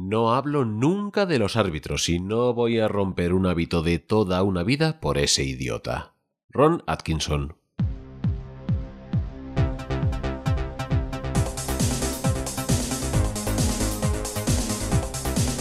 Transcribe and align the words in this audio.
No 0.00 0.32
hablo 0.32 0.64
nunca 0.64 1.26
de 1.26 1.40
los 1.40 1.56
árbitros 1.56 2.08
y 2.08 2.20
no 2.20 2.54
voy 2.54 2.78
a 2.78 2.86
romper 2.86 3.32
un 3.34 3.46
hábito 3.46 3.82
de 3.82 3.98
toda 3.98 4.44
una 4.44 4.62
vida 4.62 5.00
por 5.00 5.18
ese 5.18 5.42
idiota. 5.42 6.14
Ron 6.50 6.84
Atkinson. 6.86 7.56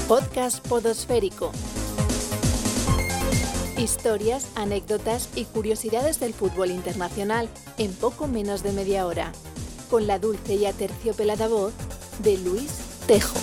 Podcast 0.07 0.65
Podosférico. 0.67 1.51
Historias, 3.75 4.51
anécdotas 4.55 5.35
y 5.35 5.45
curiosidades 5.45 6.19
del 6.19 6.35
fútbol 6.35 6.69
internacional 6.69 7.49
en 7.79 7.91
poco 7.91 8.27
menos 8.27 8.61
de 8.61 8.71
media 8.71 9.07
hora. 9.07 9.31
Con 9.89 10.05
la 10.05 10.19
dulce 10.19 10.53
y 10.53 10.67
aterciopelada 10.67 11.47
voz 11.47 11.73
de 12.21 12.37
Luis 12.37 13.01
Tejo. 13.07 13.39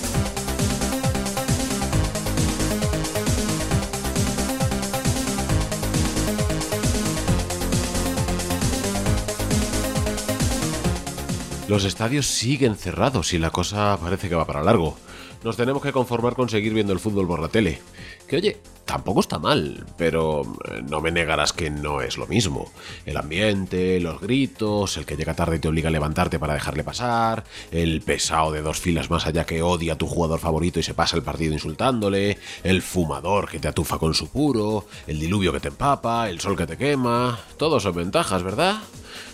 Los 11.75 11.83
estadios 11.83 12.29
siguen 12.29 12.77
cerrados 12.77 13.33
y 13.33 13.39
la 13.39 13.51
cosa 13.51 13.99
parece 14.01 14.29
que 14.29 14.37
va 14.37 14.47
para 14.47 14.63
largo. 14.63 14.97
Nos 15.43 15.57
tenemos 15.57 15.83
que 15.83 15.91
conformar 15.91 16.37
con 16.37 16.49
seguir 16.49 16.73
viendo 16.73 16.93
el 16.93 17.01
fútbol 17.01 17.27
por 17.27 17.41
la 17.41 17.49
tele. 17.49 17.81
Que 18.29 18.37
oye, 18.37 18.59
tampoco 18.85 19.19
está 19.19 19.41
mal, 19.41 19.85
pero 19.99 20.43
eh, 20.71 20.83
no 20.89 21.01
me 21.01 21.11
negarás 21.11 21.53
que 21.53 21.71
no 21.71 22.01
es 22.01 22.17
lo 22.17 22.29
mismo. 22.29 22.71
El 23.07 23.17
ambiente, 23.17 23.99
los 23.99 24.21
gritos, 24.21 24.97
el 24.99 25.05
que 25.05 25.17
llega 25.17 25.35
tarde 25.35 25.57
y 25.57 25.59
te 25.59 25.67
obliga 25.67 25.89
a 25.89 25.91
levantarte 25.91 26.39
para 26.39 26.55
dejarle 26.55 26.85
pasar, 26.85 27.43
el 27.73 28.03
pesado 28.03 28.53
de 28.53 28.63
dos 28.63 28.79
filas 28.79 29.11
más 29.11 29.27
allá 29.27 29.45
que 29.45 29.61
odia 29.61 29.95
a 29.95 29.99
tu 29.99 30.07
jugador 30.07 30.39
favorito 30.39 30.79
y 30.79 30.85
se 30.85 30.95
pasa 30.95 31.17
el 31.17 31.25
partido 31.25 31.55
insultándole, 31.55 32.39
el 32.63 32.83
fumador 32.83 33.51
que 33.51 33.59
te 33.59 33.67
atufa 33.67 33.99
con 33.99 34.15
su 34.15 34.29
puro, 34.29 34.87
el 35.09 35.19
diluvio 35.19 35.53
que 35.53 35.59
te 35.59 35.69
empapa, 35.69 36.31
el 36.31 36.39
sol 36.39 36.57
que 36.57 36.69
te 36.69 36.77
quema, 36.77 37.37
todos 37.57 37.83
son 37.83 37.97
ventajas, 37.97 38.45
¿verdad? 38.45 38.77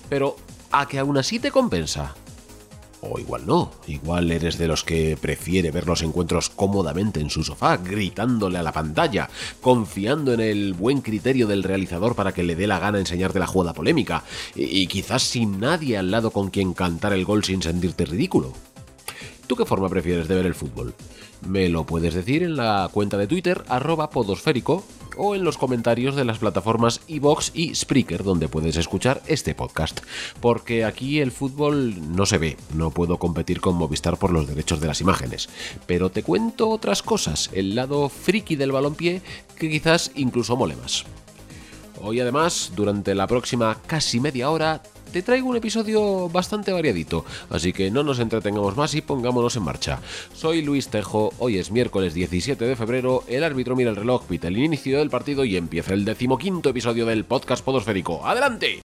Pero 0.08 0.36
a 0.72 0.88
que 0.88 0.98
aún 0.98 1.18
así 1.18 1.38
te 1.38 1.50
compensa. 1.50 2.14
O 3.02 3.18
igual 3.18 3.46
no, 3.46 3.70
igual 3.86 4.30
eres 4.30 4.58
de 4.58 4.68
los 4.68 4.84
que 4.84 5.16
prefiere 5.18 5.70
ver 5.70 5.86
los 5.86 6.02
encuentros 6.02 6.50
cómodamente 6.50 7.20
en 7.20 7.30
su 7.30 7.42
sofá, 7.42 7.78
gritándole 7.78 8.58
a 8.58 8.62
la 8.62 8.72
pantalla, 8.72 9.30
confiando 9.62 10.34
en 10.34 10.40
el 10.40 10.74
buen 10.74 11.00
criterio 11.00 11.46
del 11.46 11.62
realizador 11.62 12.14
para 12.14 12.32
que 12.32 12.42
le 12.42 12.56
dé 12.56 12.66
la 12.66 12.78
gana 12.78 12.98
enseñarte 12.98 13.38
la 13.38 13.46
jugada 13.46 13.72
polémica, 13.72 14.24
y, 14.54 14.86
quizás 14.86 15.22
sin 15.22 15.60
nadie 15.60 15.96
al 15.96 16.10
lado 16.10 16.30
con 16.30 16.50
quien 16.50 16.74
cantar 16.74 17.14
el 17.14 17.24
gol 17.24 17.42
sin 17.42 17.62
sentirte 17.62 18.04
ridículo. 18.04 18.52
¿Tú 19.46 19.56
qué 19.56 19.64
forma 19.64 19.88
prefieres 19.88 20.28
de 20.28 20.34
ver 20.34 20.46
el 20.46 20.54
fútbol? 20.54 20.94
Me 21.48 21.68
lo 21.70 21.86
puedes 21.86 22.14
decir 22.14 22.42
en 22.42 22.56
la 22.56 22.88
cuenta 22.92 23.16
de 23.16 23.26
Twitter, 23.26 23.64
arroba 23.68 24.10
o 25.22 25.34
en 25.34 25.44
los 25.44 25.58
comentarios 25.58 26.16
de 26.16 26.24
las 26.24 26.38
plataformas 26.38 27.02
iVox 27.06 27.50
y 27.52 27.74
Spreaker, 27.74 28.24
donde 28.24 28.48
puedes 28.48 28.76
escuchar 28.76 29.20
este 29.26 29.54
podcast. 29.54 30.00
Porque 30.40 30.86
aquí 30.86 31.20
el 31.20 31.30
fútbol 31.30 32.16
no 32.16 32.24
se 32.24 32.38
ve, 32.38 32.56
no 32.74 32.90
puedo 32.90 33.18
competir 33.18 33.60
con 33.60 33.74
Movistar 33.74 34.16
por 34.16 34.32
los 34.32 34.48
derechos 34.48 34.80
de 34.80 34.86
las 34.86 35.02
imágenes. 35.02 35.50
Pero 35.86 36.08
te 36.08 36.22
cuento 36.22 36.70
otras 36.70 37.02
cosas, 37.02 37.50
el 37.52 37.74
lado 37.74 38.08
friki 38.08 38.56
del 38.56 38.72
balompié, 38.72 39.20
que 39.56 39.68
quizás 39.68 40.10
incluso 40.14 40.56
mole 40.56 40.76
más. 40.76 41.04
Hoy 42.02 42.18
además, 42.18 42.72
durante 42.74 43.14
la 43.14 43.26
próxima 43.26 43.76
casi 43.86 44.20
media 44.20 44.48
hora, 44.48 44.82
te 45.10 45.22
traigo 45.22 45.48
un 45.48 45.56
episodio 45.56 46.28
bastante 46.28 46.72
variadito, 46.72 47.24
así 47.50 47.72
que 47.72 47.90
no 47.90 48.02
nos 48.02 48.18
entretengamos 48.18 48.76
más 48.76 48.94
y 48.94 49.00
pongámonos 49.00 49.56
en 49.56 49.62
marcha. 49.62 50.00
Soy 50.34 50.62
Luis 50.62 50.88
Tejo, 50.88 51.32
hoy 51.38 51.58
es 51.58 51.70
miércoles 51.70 52.14
17 52.14 52.64
de 52.64 52.76
febrero, 52.76 53.24
el 53.28 53.44
árbitro 53.44 53.76
mira 53.76 53.90
el 53.90 53.96
reloj, 53.96 54.24
pita 54.26 54.48
el 54.48 54.58
inicio 54.58 54.98
del 54.98 55.10
partido 55.10 55.44
y 55.44 55.56
empieza 55.56 55.94
el 55.94 56.04
decimoquinto 56.04 56.70
episodio 56.70 57.06
del 57.06 57.24
podcast 57.24 57.64
podosférico. 57.64 58.26
¡Adelante! 58.26 58.82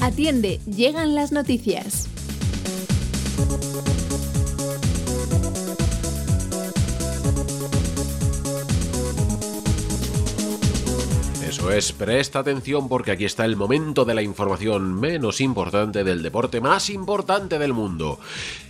Atiende, 0.00 0.60
llegan 0.66 1.14
las 1.14 1.32
noticias. 1.32 2.08
Eso 11.66 11.74
es, 11.74 11.90
presta 11.90 12.38
atención 12.38 12.88
porque 12.88 13.10
aquí 13.10 13.24
está 13.24 13.44
el 13.44 13.56
momento 13.56 14.04
de 14.04 14.14
la 14.14 14.22
información 14.22 14.94
menos 14.94 15.40
importante 15.40 16.04
del 16.04 16.22
deporte 16.22 16.60
más 16.60 16.90
importante 16.90 17.58
del 17.58 17.72
mundo. 17.72 18.20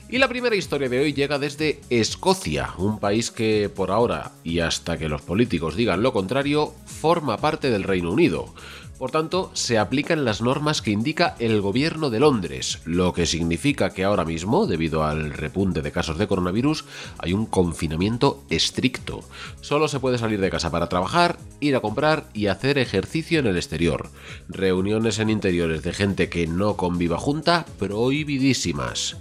Y 0.08 0.16
la 0.16 0.28
primera 0.28 0.56
historia 0.56 0.88
de 0.88 1.00
hoy 1.00 1.12
llega 1.12 1.38
desde 1.38 1.82
Escocia, 1.90 2.70
un 2.78 2.98
país 2.98 3.30
que 3.30 3.68
por 3.68 3.90
ahora, 3.90 4.32
y 4.44 4.60
hasta 4.60 4.96
que 4.96 5.10
los 5.10 5.20
políticos 5.20 5.76
digan 5.76 6.02
lo 6.02 6.14
contrario, 6.14 6.72
forma 6.86 7.36
parte 7.36 7.70
del 7.70 7.82
Reino 7.82 8.10
Unido. 8.10 8.54
Por 8.98 9.10
tanto, 9.10 9.50
se 9.52 9.76
aplican 9.76 10.24
las 10.24 10.40
normas 10.40 10.80
que 10.80 10.90
indica 10.90 11.36
el 11.38 11.60
gobierno 11.60 12.08
de 12.08 12.18
Londres, 12.18 12.80
lo 12.86 13.12
que 13.12 13.26
significa 13.26 13.90
que 13.90 14.04
ahora 14.04 14.24
mismo, 14.24 14.66
debido 14.66 15.04
al 15.04 15.32
repunte 15.32 15.82
de 15.82 15.92
casos 15.92 16.16
de 16.16 16.26
coronavirus, 16.26 16.86
hay 17.18 17.34
un 17.34 17.44
confinamiento 17.44 18.42
estricto. 18.48 19.20
Solo 19.60 19.88
se 19.88 20.00
puede 20.00 20.16
salir 20.16 20.40
de 20.40 20.48
casa 20.48 20.70
para 20.70 20.88
trabajar, 20.88 21.36
ir 21.60 21.76
a 21.76 21.80
comprar 21.80 22.28
y 22.32 22.46
hacer 22.46 22.78
ejercicio 22.78 23.38
en 23.38 23.46
el 23.46 23.56
exterior. 23.56 24.08
Reuniones 24.48 25.18
en 25.18 25.28
interiores 25.28 25.82
de 25.82 25.92
gente 25.92 26.30
que 26.30 26.46
no 26.46 26.78
conviva 26.78 27.18
junta, 27.18 27.66
prohibidísimas. 27.78 29.18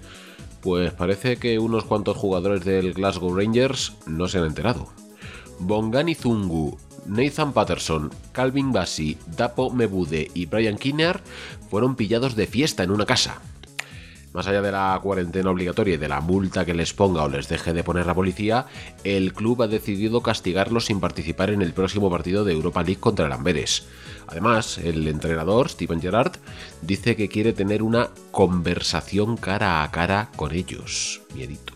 Pues 0.62 0.94
parece 0.94 1.36
que 1.36 1.60
unos 1.60 1.84
cuantos 1.84 2.16
jugadores 2.16 2.64
del 2.64 2.94
Glasgow 2.94 3.36
Rangers 3.36 3.92
no 4.08 4.30
se 4.30 4.38
han 4.38 4.46
enterado. 4.46 4.88
Bongani 5.60 6.16
Zungu, 6.16 6.78
Nathan 7.06 7.54
Patterson, 7.54 8.12
Calvin 8.32 8.72
Bassi, 8.72 9.18
Dapo 9.38 9.72
Mebude 9.72 10.30
y 10.34 10.46
Brian 10.46 10.78
Kinnear 10.78 11.22
fueron 11.70 11.96
pillados 11.96 12.36
de 12.36 12.48
fiesta 12.48 12.84
en 12.84 12.92
una 12.92 13.06
casa. 13.06 13.42
Más 14.36 14.48
allá 14.48 14.62
de 14.62 14.72
la 14.74 15.00
cuarentena 15.02 15.50
obligatoria 15.50 15.94
y 15.94 15.98
de 15.98 16.10
la 16.10 16.20
multa 16.20 16.66
que 16.66 16.74
les 16.74 16.94
ponga 16.94 17.24
o 17.24 17.30
les 17.30 17.48
deje 17.48 17.72
de 17.72 17.86
poner 17.86 18.06
la 18.06 18.14
policía, 18.14 18.66
el 19.06 19.34
club 19.34 19.62
ha 19.62 19.68
decidido 19.68 20.22
castigarlos 20.22 20.88
sin 20.88 21.00
participar 21.00 21.52
en 21.52 21.62
el 21.62 21.72
próximo 21.72 22.10
partido 22.10 22.44
de 22.44 22.52
Europa 22.52 22.84
League 22.84 23.00
contra 23.00 23.28
el 23.28 23.32
Amberes. 23.32 23.88
Además, 24.28 24.78
el 24.78 25.08
entrenador, 25.08 25.70
Steven 25.70 26.02
Gerrard, 26.02 26.34
dice 26.82 27.16
que 27.16 27.30
quiere 27.30 27.54
tener 27.54 27.82
una 27.82 28.10
conversación 28.32 29.38
cara 29.38 29.84
a 29.84 29.92
cara 29.92 30.30
con 30.36 30.54
ellos. 30.54 31.22
Miedito. 31.34 31.72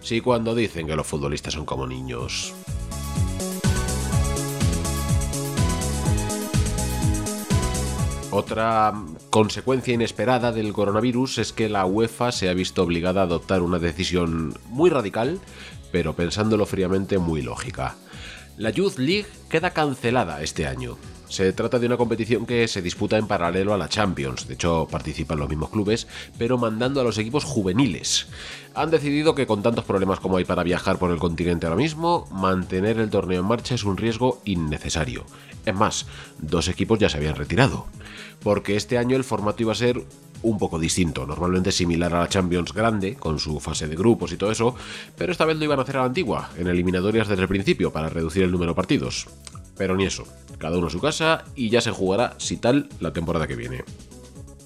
Sí, 0.00 0.20
cuando 0.20 0.56
dicen 0.56 0.88
que 0.88 0.96
los 0.96 1.06
futbolistas 1.06 1.54
son 1.54 1.66
como 1.66 1.86
niños. 1.86 2.52
Otra 8.38 8.92
consecuencia 9.30 9.94
inesperada 9.94 10.52
del 10.52 10.74
coronavirus 10.74 11.38
es 11.38 11.54
que 11.54 11.70
la 11.70 11.86
UEFA 11.86 12.32
se 12.32 12.50
ha 12.50 12.52
visto 12.52 12.82
obligada 12.82 13.22
a 13.22 13.24
adoptar 13.24 13.62
una 13.62 13.78
decisión 13.78 14.52
muy 14.68 14.90
radical, 14.90 15.40
pero 15.90 16.14
pensándolo 16.14 16.66
fríamente 16.66 17.16
muy 17.16 17.40
lógica. 17.40 17.96
La 18.58 18.68
Youth 18.68 18.98
League 18.98 19.26
queda 19.48 19.70
cancelada 19.70 20.42
este 20.42 20.66
año. 20.66 20.98
Se 21.30 21.50
trata 21.54 21.78
de 21.78 21.86
una 21.86 21.96
competición 21.96 22.44
que 22.44 22.68
se 22.68 22.82
disputa 22.82 23.16
en 23.16 23.26
paralelo 23.26 23.72
a 23.72 23.78
la 23.78 23.88
Champions, 23.88 24.46
de 24.46 24.54
hecho 24.54 24.86
participan 24.90 25.38
los 25.38 25.48
mismos 25.48 25.70
clubes, 25.70 26.06
pero 26.36 26.58
mandando 26.58 27.00
a 27.00 27.04
los 27.04 27.16
equipos 27.16 27.44
juveniles. 27.44 28.26
Han 28.74 28.90
decidido 28.90 29.34
que 29.34 29.46
con 29.46 29.62
tantos 29.62 29.86
problemas 29.86 30.20
como 30.20 30.36
hay 30.36 30.44
para 30.44 30.62
viajar 30.62 30.98
por 30.98 31.10
el 31.10 31.18
continente 31.18 31.66
ahora 31.66 31.78
mismo, 31.78 32.28
mantener 32.30 32.98
el 32.98 33.08
torneo 33.08 33.40
en 33.40 33.48
marcha 33.48 33.74
es 33.74 33.84
un 33.84 33.96
riesgo 33.96 34.42
innecesario. 34.44 35.24
Es 35.64 35.74
más, 35.74 36.06
dos 36.38 36.68
equipos 36.68 36.98
ya 36.98 37.08
se 37.08 37.16
habían 37.16 37.34
retirado, 37.34 37.86
porque 38.42 38.76
este 38.76 38.98
año 38.98 39.16
el 39.16 39.24
formato 39.24 39.62
iba 39.62 39.72
a 39.72 39.76
ser 39.76 40.04
un 40.42 40.58
poco 40.58 40.78
distinto, 40.78 41.26
normalmente 41.26 41.72
similar 41.72 42.14
a 42.14 42.20
la 42.20 42.28
Champions 42.28 42.72
grande, 42.72 43.14
con 43.14 43.38
su 43.38 43.58
fase 43.60 43.88
de 43.88 43.96
grupos 43.96 44.32
y 44.32 44.36
todo 44.36 44.50
eso, 44.50 44.74
pero 45.16 45.32
esta 45.32 45.44
vez 45.44 45.56
lo 45.56 45.64
iban 45.64 45.78
a 45.78 45.82
hacer 45.82 45.96
a 45.96 46.00
la 46.00 46.06
antigua, 46.06 46.50
en 46.56 46.68
eliminatorias 46.68 47.28
desde 47.28 47.42
el 47.42 47.48
principio, 47.48 47.92
para 47.92 48.08
reducir 48.08 48.42
el 48.42 48.52
número 48.52 48.72
de 48.72 48.76
partidos. 48.76 49.26
Pero 49.76 49.96
ni 49.96 50.04
eso, 50.06 50.24
cada 50.58 50.78
uno 50.78 50.86
a 50.86 50.90
su 50.90 51.00
casa 51.00 51.44
y 51.54 51.68
ya 51.70 51.80
se 51.80 51.90
jugará, 51.90 52.34
si 52.38 52.56
tal, 52.56 52.88
la 53.00 53.12
temporada 53.12 53.46
que 53.46 53.56
viene. 53.56 53.84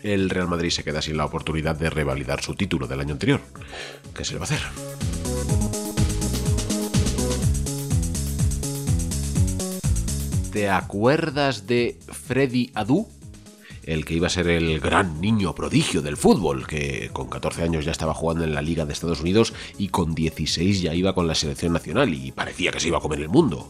El 0.03 0.31
Real 0.31 0.49
Madrid 0.49 0.71
se 0.71 0.85
queda 0.85 1.03
sin 1.03 1.17
la 1.17 1.27
oportunidad 1.27 1.77
de 1.77 1.91
revalidar 1.91 2.43
su 2.43 2.55
título 2.55 2.87
del 2.87 3.01
año 3.01 3.13
anterior. 3.13 3.41
¿Qué 4.15 4.25
se 4.25 4.35
le 4.35 4.39
va 4.39 4.45
a 4.45 4.49
hacer? 4.49 4.61
¿Te 10.53 10.69
acuerdas 10.69 11.67
de 11.67 11.99
Freddy 12.09 12.73
Adu? 12.75 13.07
El 13.91 14.05
que 14.05 14.15
iba 14.15 14.29
a 14.29 14.31
ser 14.31 14.47
el 14.49 14.79
gran 14.79 15.21
niño 15.21 15.53
prodigio 15.53 16.01
del 16.01 16.17
fútbol, 16.17 16.65
que 16.67 17.11
con 17.13 17.29
14 17.29 17.65
años 17.65 17.85
ya 17.85 17.91
estaba 17.91 18.15
jugando 18.15 18.45
en 18.45 18.55
la 18.55 18.63
Liga 18.63 18.87
de 18.87 18.93
Estados 18.93 19.21
Unidos 19.21 19.53
y 19.79 19.89
con 19.89 20.15
16 20.15 20.81
ya 20.81 20.95
iba 20.95 21.13
con 21.13 21.27
la 21.27 21.35
selección 21.35 21.73
nacional 21.73 22.15
y 22.15 22.31
parecía 22.31 22.71
que 22.71 22.79
se 22.79 22.87
iba 22.87 22.99
a 22.99 23.01
comer 23.01 23.21
el 23.21 23.29
mundo. 23.29 23.69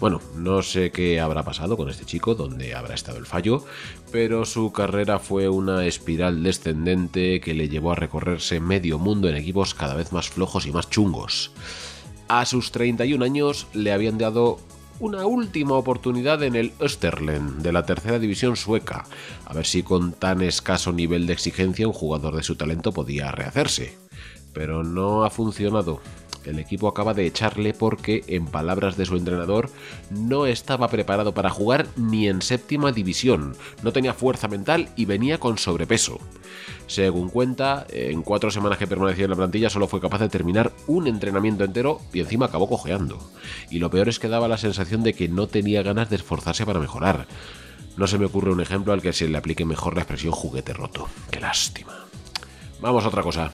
Bueno, 0.00 0.20
no 0.36 0.60
sé 0.62 0.90
qué 0.90 1.20
habrá 1.20 1.44
pasado 1.44 1.76
con 1.76 1.88
este 1.88 2.04
chico, 2.04 2.34
dónde 2.34 2.74
habrá 2.74 2.94
estado 2.94 3.18
el 3.18 3.26
fallo, 3.26 3.64
pero 4.10 4.44
su 4.44 4.72
carrera 4.72 5.20
fue 5.20 5.48
una 5.48 5.86
espiral 5.86 6.42
descendente 6.42 7.40
que 7.40 7.54
le 7.54 7.68
llevó 7.68 7.92
a 7.92 7.96
recorrerse 7.96 8.58
medio 8.58 8.98
mundo 8.98 9.28
en 9.28 9.36
equipos 9.36 9.72
cada 9.72 9.94
vez 9.94 10.10
más 10.10 10.30
flojos 10.30 10.66
y 10.66 10.72
más 10.72 10.90
chungos. 10.90 11.52
A 12.26 12.44
sus 12.44 12.72
31 12.72 13.24
años 13.24 13.68
le 13.72 13.92
habían 13.92 14.18
dado 14.18 14.58
una 15.00 15.26
última 15.26 15.74
oportunidad 15.74 16.42
en 16.42 16.54
el 16.54 16.72
Österlen 16.80 17.62
de 17.62 17.72
la 17.72 17.84
tercera 17.84 18.18
división 18.18 18.56
sueca, 18.56 19.04
a 19.44 19.52
ver 19.52 19.66
si 19.66 19.82
con 19.82 20.12
tan 20.12 20.42
escaso 20.42 20.92
nivel 20.92 21.26
de 21.26 21.32
exigencia 21.32 21.86
un 21.86 21.92
jugador 21.92 22.36
de 22.36 22.42
su 22.42 22.56
talento 22.56 22.92
podía 22.92 23.30
rehacerse. 23.30 23.96
Pero 24.52 24.84
no 24.84 25.24
ha 25.24 25.30
funcionado. 25.30 26.00
El 26.44 26.58
equipo 26.58 26.88
acaba 26.88 27.14
de 27.14 27.26
echarle 27.26 27.74
porque, 27.74 28.24
en 28.26 28.46
palabras 28.46 28.96
de 28.96 29.06
su 29.06 29.16
entrenador, 29.16 29.70
no 30.10 30.46
estaba 30.46 30.88
preparado 30.88 31.34
para 31.34 31.50
jugar 31.50 31.86
ni 31.96 32.28
en 32.28 32.42
séptima 32.42 32.92
división, 32.92 33.56
no 33.82 33.92
tenía 33.92 34.14
fuerza 34.14 34.48
mental 34.48 34.88
y 34.96 35.04
venía 35.04 35.38
con 35.38 35.58
sobrepeso. 35.58 36.18
Según 36.86 37.30
cuenta, 37.30 37.86
en 37.90 38.22
cuatro 38.22 38.50
semanas 38.50 38.78
que 38.78 38.86
permaneció 38.86 39.24
en 39.24 39.30
la 39.30 39.36
plantilla 39.36 39.70
solo 39.70 39.88
fue 39.88 40.00
capaz 40.00 40.18
de 40.18 40.28
terminar 40.28 40.72
un 40.86 41.06
entrenamiento 41.06 41.64
entero 41.64 42.00
y 42.12 42.20
encima 42.20 42.46
acabó 42.46 42.68
cojeando. 42.68 43.18
Y 43.70 43.78
lo 43.78 43.90
peor 43.90 44.08
es 44.08 44.18
que 44.18 44.28
daba 44.28 44.48
la 44.48 44.58
sensación 44.58 45.02
de 45.02 45.14
que 45.14 45.28
no 45.28 45.46
tenía 45.46 45.82
ganas 45.82 46.10
de 46.10 46.16
esforzarse 46.16 46.66
para 46.66 46.80
mejorar. 46.80 47.26
No 47.96 48.06
se 48.06 48.18
me 48.18 48.26
ocurre 48.26 48.52
un 48.52 48.60
ejemplo 48.60 48.92
al 48.92 49.00
que 49.00 49.12
se 49.12 49.28
le 49.28 49.38
aplique 49.38 49.64
mejor 49.64 49.94
la 49.94 50.02
expresión 50.02 50.32
juguete 50.32 50.72
roto. 50.72 51.08
Qué 51.30 51.40
lástima. 51.40 52.06
Vamos 52.80 53.04
a 53.04 53.08
otra 53.08 53.22
cosa. 53.22 53.50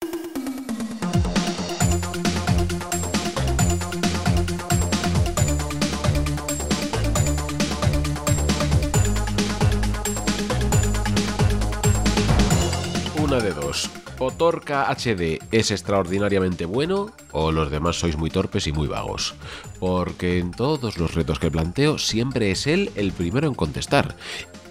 Torca 14.40 14.88
HD 14.88 15.38
es 15.50 15.70
extraordinariamente 15.70 16.64
bueno 16.64 17.12
o 17.30 17.52
los 17.52 17.70
demás 17.70 17.96
sois 17.96 18.16
muy 18.16 18.30
torpes 18.30 18.66
y 18.66 18.72
muy 18.72 18.88
vagos. 18.88 19.34
Porque 19.78 20.38
en 20.38 20.50
todos 20.50 20.96
los 20.96 21.14
retos 21.14 21.38
que 21.38 21.50
planteo 21.50 21.98
siempre 21.98 22.50
es 22.50 22.66
él 22.66 22.90
el 22.94 23.12
primero 23.12 23.48
en 23.48 23.54
contestar. 23.54 24.16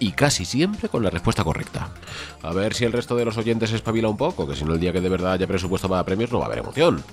Y 0.00 0.10
casi 0.10 0.44
siempre 0.44 0.88
con 0.88 1.04
la 1.04 1.10
respuesta 1.10 1.44
correcta. 1.44 1.90
A 2.42 2.52
ver 2.52 2.74
si 2.74 2.84
el 2.84 2.92
resto 2.92 3.14
de 3.14 3.24
los 3.24 3.36
oyentes 3.36 3.70
espabila 3.70 4.08
un 4.08 4.16
poco, 4.16 4.48
que 4.48 4.56
si 4.56 4.64
no 4.64 4.72
el 4.74 4.80
día 4.80 4.92
que 4.92 5.00
de 5.00 5.08
verdad 5.08 5.34
haya 5.34 5.46
presupuesto 5.46 5.88
para 5.88 6.04
premios 6.04 6.32
no 6.32 6.38
va 6.38 6.46
a 6.46 6.46
haber 6.46 6.58
emoción. 6.58 7.04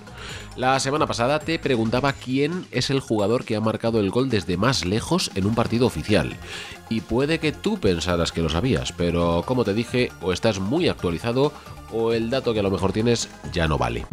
La 0.56 0.80
semana 0.80 1.06
pasada 1.06 1.38
te 1.38 1.60
preguntaba 1.60 2.14
quién 2.14 2.66
es 2.72 2.90
el 2.90 3.02
jugador 3.02 3.46
que 3.46 3.56
ha 3.56 3.62
marcado 3.62 4.00
el 4.00 4.10
gol 4.10 4.30
desde 4.30 4.58
más 4.58 4.84
lejos 4.84 5.30
en 5.36 5.46
un 5.46 5.54
partido 5.54 5.86
oficial. 5.86 6.36
Y 6.90 7.02
puede 7.02 7.38
que 7.40 7.52
tú 7.52 7.78
pensaras 7.78 8.32
que 8.32 8.42
lo 8.42 8.50
sabías, 8.50 8.94
pero 8.94 9.44
como 9.46 9.64
te 9.64 9.76
dije, 9.76 10.12
o 10.22 10.32
estás 10.32 10.60
muy 10.60 10.88
actualizado 10.88 11.52
o 11.92 12.14
el 12.14 12.30
dato 12.30 12.54
que 12.54 12.60
a 12.60 12.64
lo 12.64 12.72
mejor 12.72 12.92
tienes 12.92 13.30
ya 13.52 13.68
no 13.68 13.78
vale. 13.78 14.06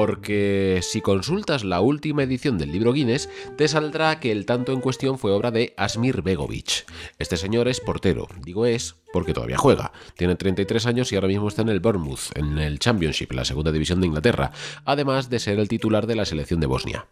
porque 0.00 0.80
si 0.82 1.02
consultas 1.02 1.62
la 1.62 1.80
última 1.80 2.22
edición 2.22 2.56
del 2.56 2.72
libro 2.72 2.92
Guinness, 2.92 3.28
te 3.56 3.68
saldrá 3.68 4.18
que 4.18 4.32
el 4.32 4.46
tanto 4.46 4.72
en 4.72 4.80
cuestión 4.80 5.18
fue 5.18 5.30
obra 5.30 5.50
de 5.50 5.74
Asmir 5.76 6.22
Begovic. 6.22 6.86
Este 7.18 7.36
señor 7.36 7.68
es 7.68 7.80
portero, 7.80 8.26
digo 8.42 8.64
es 8.64 8.96
porque 9.12 9.34
todavía 9.34 9.58
juega. 9.58 9.92
Tiene 10.16 10.36
33 10.36 10.86
años 10.86 11.12
y 11.12 11.16
ahora 11.16 11.28
mismo 11.28 11.48
está 11.48 11.62
en 11.62 11.68
el 11.68 11.80
Bournemouth, 11.80 12.36
en 12.36 12.58
el 12.58 12.78
Championship, 12.78 13.32
la 13.32 13.44
segunda 13.44 13.72
división 13.72 14.00
de 14.00 14.06
Inglaterra, 14.06 14.52
además 14.84 15.30
de 15.30 15.38
ser 15.38 15.58
el 15.58 15.68
titular 15.68 16.06
de 16.06 16.16
la 16.16 16.24
selección 16.24 16.60
de 16.60 16.66
Bosnia. 16.66 17.06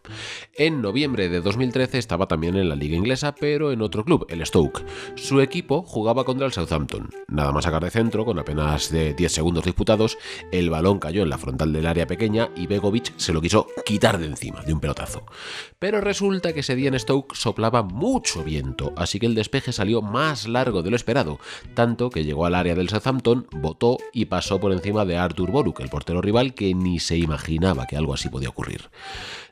En 0.55 0.81
noviembre 0.81 1.29
de 1.29 1.41
2013 1.41 1.97
estaba 1.97 2.27
también 2.27 2.55
en 2.55 2.69
la 2.69 2.75
liga 2.75 2.95
inglesa, 2.95 3.35
pero 3.35 3.71
en 3.71 3.81
otro 3.81 4.03
club, 4.03 4.25
el 4.29 4.45
Stoke. 4.45 4.83
Su 5.15 5.41
equipo 5.41 5.83
jugaba 5.83 6.23
contra 6.23 6.45
el 6.45 6.53
Southampton. 6.53 7.09
Nada 7.27 7.51
más 7.51 7.65
sacar 7.65 7.83
de 7.83 7.91
centro, 7.91 8.25
con 8.25 8.39
apenas 8.39 8.91
de 8.91 9.13
10 9.13 9.31
segundos 9.31 9.65
disputados, 9.65 10.17
el 10.51 10.69
balón 10.69 10.99
cayó 10.99 11.23
en 11.23 11.29
la 11.29 11.37
frontal 11.37 11.73
del 11.73 11.87
área 11.87 12.07
pequeña 12.07 12.49
y 12.55 12.67
Begovic 12.67 13.13
se 13.17 13.33
lo 13.33 13.41
quiso 13.41 13.67
quitar 13.85 14.17
de 14.17 14.25
encima, 14.25 14.61
de 14.61 14.73
un 14.73 14.79
pelotazo. 14.79 15.25
Pero 15.79 16.01
resulta 16.01 16.53
que 16.53 16.61
ese 16.61 16.75
día 16.75 16.89
en 16.89 16.99
Stoke 16.99 17.35
soplaba 17.35 17.83
mucho 17.83 18.43
viento, 18.43 18.93
así 18.95 19.19
que 19.19 19.25
el 19.25 19.35
despeje 19.35 19.71
salió 19.71 20.01
más 20.01 20.47
largo 20.47 20.81
de 20.81 20.89
lo 20.89 20.95
esperado, 20.95 21.39
que 22.11 22.23
llegó 22.23 22.45
al 22.45 22.55
área 22.55 22.75
del 22.75 22.89
Southampton, 22.89 23.47
votó 23.51 23.97
y 24.13 24.25
pasó 24.25 24.59
por 24.59 24.71
encima 24.71 25.05
de 25.05 25.17
Arthur 25.17 25.51
Boruk, 25.51 25.79
el 25.79 25.89
portero 25.89 26.21
rival, 26.21 26.53
que 26.53 26.73
ni 26.75 26.99
se 26.99 27.17
imaginaba 27.17 27.87
que 27.87 27.97
algo 27.97 28.13
así 28.13 28.29
podía 28.29 28.49
ocurrir. 28.49 28.89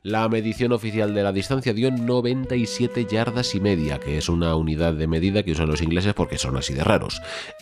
La 0.04 0.30
medición 0.30 0.72
oficial 0.72 1.14
de 1.14 1.24
la 1.24 1.32
distancia 1.32 1.74
dio 1.74 1.90
97 1.92 3.06
yardas 3.06 3.56
y 3.56 3.60
media, 3.60 4.00
que 4.00 4.18
es 4.18 4.30
una 4.30 4.56
unidad 4.56 4.94
de 4.94 5.08
medida 5.08 5.44
que 5.44 5.52
usan 5.52 5.68
los 5.68 5.82
ingleses 5.82 6.14
porque 6.14 6.38
son 6.38 6.58
así 6.58 6.74
de 6.74 6.84
raros. 6.84 7.22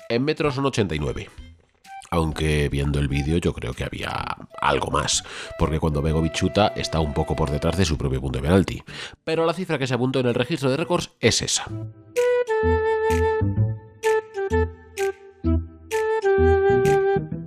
En 0.10 0.24
metros 0.24 0.56
son 0.56 0.66
89 0.66 1.30
aunque 2.12 2.70
viendo 2.70 3.00
el 3.00 3.10
vídeo 3.10 3.38
yo 3.40 3.52
creo 3.52 3.74
que 3.74 3.84
había 3.84 4.38
algo 4.62 4.90
más, 4.90 5.24
porque 5.60 5.80
cuando 5.80 6.02
Begovic 6.02 6.34
chuta 6.34 6.68
está 6.68 7.02
un 7.02 7.14
poco 7.14 7.36
por 7.36 7.50
detrás 7.50 7.78
de 7.78 7.84
su 7.84 7.98
propio 7.98 8.22
punto 8.22 8.38
de 8.38 8.44
penalti. 8.44 8.84
Pero 9.26 9.46
la 9.46 9.54
cifra 9.54 9.78
que 9.78 9.88
se 9.88 9.96
apuntó 9.96 10.20
en 10.20 10.28
el 10.28 10.36
registro 10.36 10.70
de 10.70 10.78
récords 10.78 11.12
es 11.20 11.42
esa. 11.42 11.66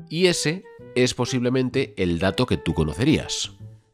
Y 0.08 0.26
ese 0.26 0.64
es 0.94 1.14
posiblemente 1.14 1.94
el 1.96 2.18
dato 2.18 2.46
que 2.46 2.56
tú 2.56 2.74
conocerías, 2.74 3.52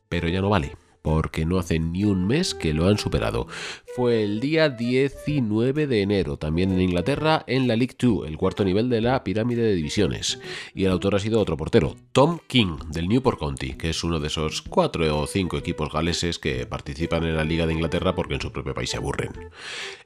pero 0.09 0.29
ya 0.29 0.41
no 0.41 0.49
vale 0.49 0.77
porque 1.05 1.45
no 1.45 1.59
hace 1.59 1.79
ni 1.79 2.05
un 2.05 2.27
mes 2.27 2.55
que 2.55 2.73
lo 2.73 2.89
han 2.89 2.97
superado. 2.97 3.47
Fue 3.95 4.25
el 4.25 4.41
día 4.41 4.71
19 4.71 5.87
de 5.87 6.01
enero, 6.01 6.39
también 6.39 6.73
en 6.73 6.81
Inglaterra, 6.81 7.45
en 7.47 7.69
la 7.69 7.77
League 7.77 7.95
2, 7.99 8.27
el 8.27 8.39
cuarto 8.39 8.65
nivel 8.65 8.89
de 8.89 9.03
la 9.03 9.23
pirámide 9.23 9.63
de 9.63 9.75
divisiones. 9.75 10.41
Y 10.75 10.87
el 10.87 10.93
autor 10.93 11.15
ha 11.15 11.19
sido 11.19 11.41
otro 11.41 11.59
portero, 11.59 11.95
Tom 12.13 12.39
King, 12.47 12.79
del 12.89 13.09
Newport 13.09 13.39
County, 13.39 13.75
que 13.75 13.91
es 13.91 14.03
uno 14.03 14.19
de 14.19 14.29
esos 14.29 14.63
cuatro 14.63 15.21
o 15.21 15.27
cinco 15.27 15.59
equipos 15.59 15.93
galeses 15.93 16.39
que 16.39 16.65
participan 16.65 17.25
en 17.25 17.37
la 17.37 17.45
Liga 17.45 17.67
de 17.67 17.75
Inglaterra 17.75 18.15
porque 18.15 18.35
en 18.35 18.41
su 18.41 18.51
propio 18.51 18.73
país 18.73 18.89
se 18.89 18.97
aburren. 18.97 19.51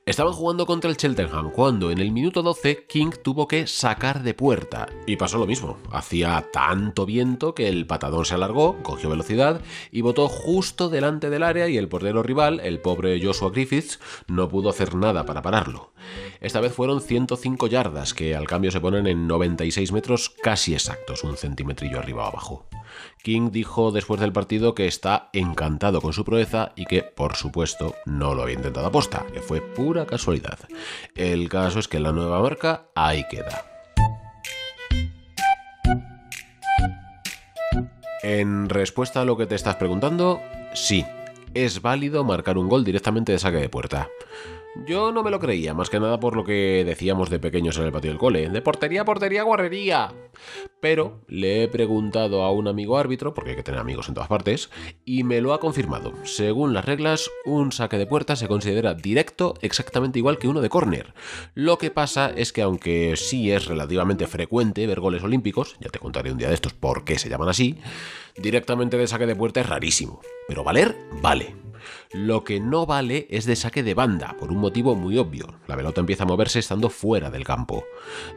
Estaban 0.04 0.32
jugando 0.32 0.66
contra 0.66 0.90
el 0.90 0.96
Cheltenham 0.96 1.52
cuando 1.52 1.90
en 1.92 1.98
el 1.98 2.10
minuto 2.10 2.42
12 2.42 2.86
King 2.88 3.10
tuvo 3.22 3.46
que 3.46 3.66
sacar 3.66 4.22
de 4.22 4.34
puerta. 4.34 4.88
Y 5.06 5.16
pasó 5.16 5.38
lo 5.38 5.46
mismo. 5.46 5.78
Hacía 5.92 6.48
tanto 6.52 7.06
viento 7.06 7.54
que 7.54 7.68
el 7.68 7.86
patadón 7.86 8.24
se 8.24 8.34
alargó, 8.34 8.82
cogió 8.82 9.10
velocidad 9.10 9.60
y 9.92 10.00
botó 10.00 10.28
justo 10.28 10.87
delante 10.88 11.30
del 11.30 11.42
área 11.42 11.68
y 11.68 11.76
el 11.76 11.88
portero 11.88 12.22
rival, 12.22 12.60
el 12.60 12.80
pobre 12.80 13.20
Joshua 13.22 13.50
Griffiths, 13.50 14.00
no 14.26 14.48
pudo 14.48 14.70
hacer 14.70 14.94
nada 14.94 15.24
para 15.24 15.42
pararlo. 15.42 15.92
Esta 16.40 16.60
vez 16.60 16.72
fueron 16.72 17.00
105 17.00 17.66
yardas, 17.66 18.14
que 18.14 18.36
al 18.36 18.46
cambio 18.46 18.70
se 18.70 18.80
ponen 18.80 19.06
en 19.06 19.26
96 19.26 19.92
metros 19.92 20.30
casi 20.42 20.74
exactos, 20.74 21.24
un 21.24 21.36
centímetrillo 21.36 21.98
arriba 21.98 22.24
o 22.24 22.28
abajo. 22.28 22.68
King 23.22 23.50
dijo 23.50 23.92
después 23.92 24.20
del 24.20 24.32
partido 24.32 24.74
que 24.74 24.86
está 24.86 25.30
encantado 25.32 26.00
con 26.00 26.12
su 26.12 26.24
proeza 26.24 26.72
y 26.76 26.86
que, 26.86 27.02
por 27.02 27.36
supuesto, 27.36 27.94
no 28.06 28.34
lo 28.34 28.42
había 28.42 28.54
intentado 28.54 28.86
aposta, 28.86 29.26
que 29.32 29.40
fue 29.40 29.60
pura 29.60 30.06
casualidad. 30.06 30.58
El 31.14 31.48
caso 31.48 31.78
es 31.78 31.88
que 31.88 32.00
la 32.00 32.12
nueva 32.12 32.40
marca 32.40 32.86
ahí 32.94 33.24
queda. 33.30 33.64
En 38.22 38.68
respuesta 38.68 39.20
a 39.20 39.24
lo 39.24 39.36
que 39.36 39.46
te 39.46 39.54
estás 39.54 39.76
preguntando, 39.76 40.40
sí, 40.74 41.04
es 41.54 41.82
válido 41.82 42.24
marcar 42.24 42.58
un 42.58 42.68
gol 42.68 42.84
directamente 42.84 43.32
de 43.32 43.38
saque 43.38 43.58
de 43.58 43.68
puerta. 43.68 44.08
Yo 44.86 45.12
no 45.12 45.22
me 45.22 45.30
lo 45.30 45.40
creía, 45.40 45.74
más 45.74 45.90
que 45.90 45.98
nada 45.98 46.20
por 46.20 46.36
lo 46.36 46.44
que 46.44 46.84
decíamos 46.86 47.30
de 47.30 47.40
pequeños 47.40 47.76
en 47.78 47.84
el 47.84 47.92
patio 47.92 48.10
del 48.10 48.18
cole, 48.18 48.48
de 48.48 48.62
portería, 48.62 49.04
portería, 49.04 49.42
guarrería. 49.42 50.12
Pero 50.80 51.20
le 51.26 51.64
he 51.64 51.68
preguntado 51.68 52.42
a 52.42 52.52
un 52.52 52.68
amigo 52.68 52.96
árbitro, 52.96 53.34
porque 53.34 53.50
hay 53.50 53.56
que 53.56 53.62
tener 53.62 53.80
amigos 53.80 54.08
en 54.08 54.14
todas 54.14 54.28
partes, 54.28 54.70
y 55.04 55.24
me 55.24 55.40
lo 55.40 55.52
ha 55.52 55.60
confirmado. 55.60 56.12
Según 56.24 56.74
las 56.74 56.84
reglas, 56.84 57.30
un 57.44 57.72
saque 57.72 57.98
de 57.98 58.06
puerta 58.06 58.36
se 58.36 58.46
considera 58.46 58.94
directo 58.94 59.54
exactamente 59.62 60.18
igual 60.18 60.38
que 60.38 60.48
uno 60.48 60.60
de 60.60 60.68
córner. 60.68 61.14
Lo 61.54 61.78
que 61.78 61.90
pasa 61.90 62.30
es 62.36 62.52
que 62.52 62.62
aunque 62.62 63.14
sí 63.16 63.50
es 63.50 63.66
relativamente 63.66 64.26
frecuente 64.26 64.86
ver 64.86 65.00
goles 65.00 65.22
olímpicos, 65.22 65.76
ya 65.80 65.88
te 65.88 65.98
contaré 65.98 66.30
un 66.30 66.38
día 66.38 66.48
de 66.48 66.54
estos 66.54 66.74
por 66.74 67.04
qué 67.04 67.18
se 67.18 67.28
llaman 67.28 67.48
así, 67.48 67.78
directamente 68.36 68.96
de 68.96 69.06
saque 69.06 69.26
de 69.26 69.34
puerta 69.34 69.60
es 69.60 69.68
rarísimo. 69.68 70.20
Pero 70.46 70.62
valer, 70.62 70.96
vale. 71.20 71.56
Lo 72.12 72.44
que 72.44 72.60
no 72.60 72.86
vale 72.86 73.26
es 73.30 73.44
de 73.44 73.56
saque 73.56 73.82
de 73.82 73.94
banda, 73.94 74.36
por 74.38 74.50
un 74.50 74.58
motivo 74.58 74.94
muy 74.94 75.18
obvio. 75.18 75.54
La 75.66 75.76
pelota 75.76 76.00
empieza 76.00 76.24
a 76.24 76.26
moverse 76.26 76.58
estando 76.58 76.90
fuera 76.90 77.30
del 77.30 77.44
campo. 77.44 77.84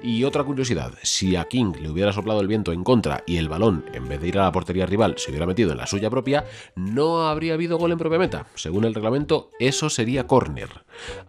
Y 0.03 0.23
otra 0.23 0.43
curiosidad, 0.43 0.93
si 1.03 1.35
a 1.35 1.45
King 1.45 1.73
le 1.81 1.89
hubiera 1.89 2.13
soplado 2.13 2.41
el 2.41 2.47
viento 2.47 2.71
en 2.71 2.83
contra 2.83 3.23
y 3.25 3.37
el 3.37 3.49
balón, 3.49 3.85
en 3.93 4.07
vez 4.07 4.21
de 4.21 4.27
ir 4.27 4.39
a 4.39 4.43
la 4.43 4.51
portería 4.51 4.85
rival, 4.85 5.15
se 5.17 5.31
hubiera 5.31 5.45
metido 5.45 5.71
en 5.71 5.77
la 5.77 5.87
suya 5.87 6.09
propia, 6.09 6.45
no 6.75 7.27
habría 7.27 7.53
habido 7.53 7.77
gol 7.77 7.91
en 7.91 7.97
propia 7.97 8.19
meta. 8.19 8.47
Según 8.55 8.85
el 8.85 8.93
reglamento, 8.93 9.49
eso 9.59 9.89
sería 9.89 10.27
córner. 10.27 10.69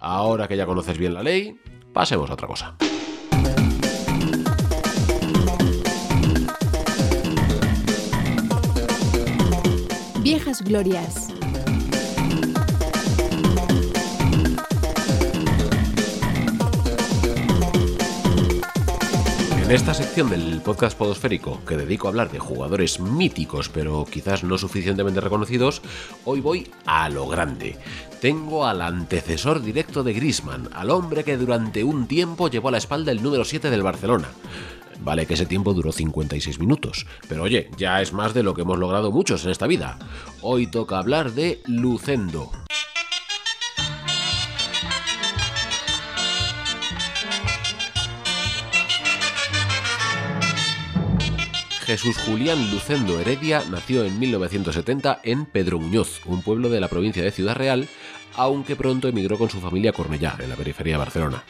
Ahora 0.00 0.48
que 0.48 0.56
ya 0.56 0.66
conoces 0.66 0.98
bien 0.98 1.14
la 1.14 1.22
ley, 1.22 1.56
pasemos 1.92 2.30
a 2.30 2.34
otra 2.34 2.48
cosa. 2.48 2.76
Viejas 10.22 10.62
glorias. 10.62 11.31
En 19.72 19.76
esta 19.76 19.94
sección 19.94 20.28
del 20.28 20.60
podcast 20.60 20.98
podosférico 20.98 21.64
que 21.64 21.78
dedico 21.78 22.06
a 22.06 22.10
hablar 22.10 22.30
de 22.30 22.38
jugadores 22.38 23.00
míticos 23.00 23.70
pero 23.70 24.04
quizás 24.04 24.44
no 24.44 24.58
suficientemente 24.58 25.22
reconocidos, 25.22 25.80
hoy 26.26 26.42
voy 26.42 26.70
a 26.84 27.08
lo 27.08 27.26
grande. 27.26 27.78
Tengo 28.20 28.66
al 28.66 28.82
antecesor 28.82 29.62
directo 29.62 30.02
de 30.02 30.12
Grisman, 30.12 30.68
al 30.74 30.90
hombre 30.90 31.24
que 31.24 31.38
durante 31.38 31.84
un 31.84 32.06
tiempo 32.06 32.48
llevó 32.48 32.68
a 32.68 32.72
la 32.72 32.76
espalda 32.76 33.12
el 33.12 33.22
número 33.22 33.46
7 33.46 33.70
del 33.70 33.82
Barcelona. 33.82 34.28
Vale 35.00 35.24
que 35.24 35.34
ese 35.34 35.46
tiempo 35.46 35.72
duró 35.72 35.90
56 35.90 36.58
minutos, 36.58 37.06
pero 37.26 37.44
oye, 37.44 37.70
ya 37.78 38.02
es 38.02 38.12
más 38.12 38.34
de 38.34 38.42
lo 38.42 38.52
que 38.52 38.60
hemos 38.60 38.78
logrado 38.78 39.10
muchos 39.10 39.42
en 39.46 39.52
esta 39.52 39.66
vida. 39.66 39.98
Hoy 40.42 40.66
toca 40.66 40.98
hablar 40.98 41.32
de 41.32 41.62
Lucendo, 41.64 42.52
Jesús 51.84 52.16
Julián 52.16 52.70
Lucendo 52.70 53.18
Heredia 53.18 53.62
nació 53.68 54.04
en 54.04 54.16
1970 54.18 55.20
en 55.24 55.46
Pedro 55.46 55.80
Muñoz, 55.80 56.20
un 56.26 56.40
pueblo 56.40 56.70
de 56.70 56.80
la 56.80 56.86
provincia 56.86 57.24
de 57.24 57.32
Ciudad 57.32 57.56
Real, 57.56 57.88
aunque 58.36 58.76
pronto 58.76 59.08
emigró 59.08 59.36
con 59.36 59.50
su 59.50 59.60
familia 59.60 59.90
a 59.90 59.92
Cornellá, 59.92 60.36
en 60.38 60.48
la 60.48 60.54
periferia 60.54 60.94
de 60.94 60.98
Barcelona. 60.98 61.42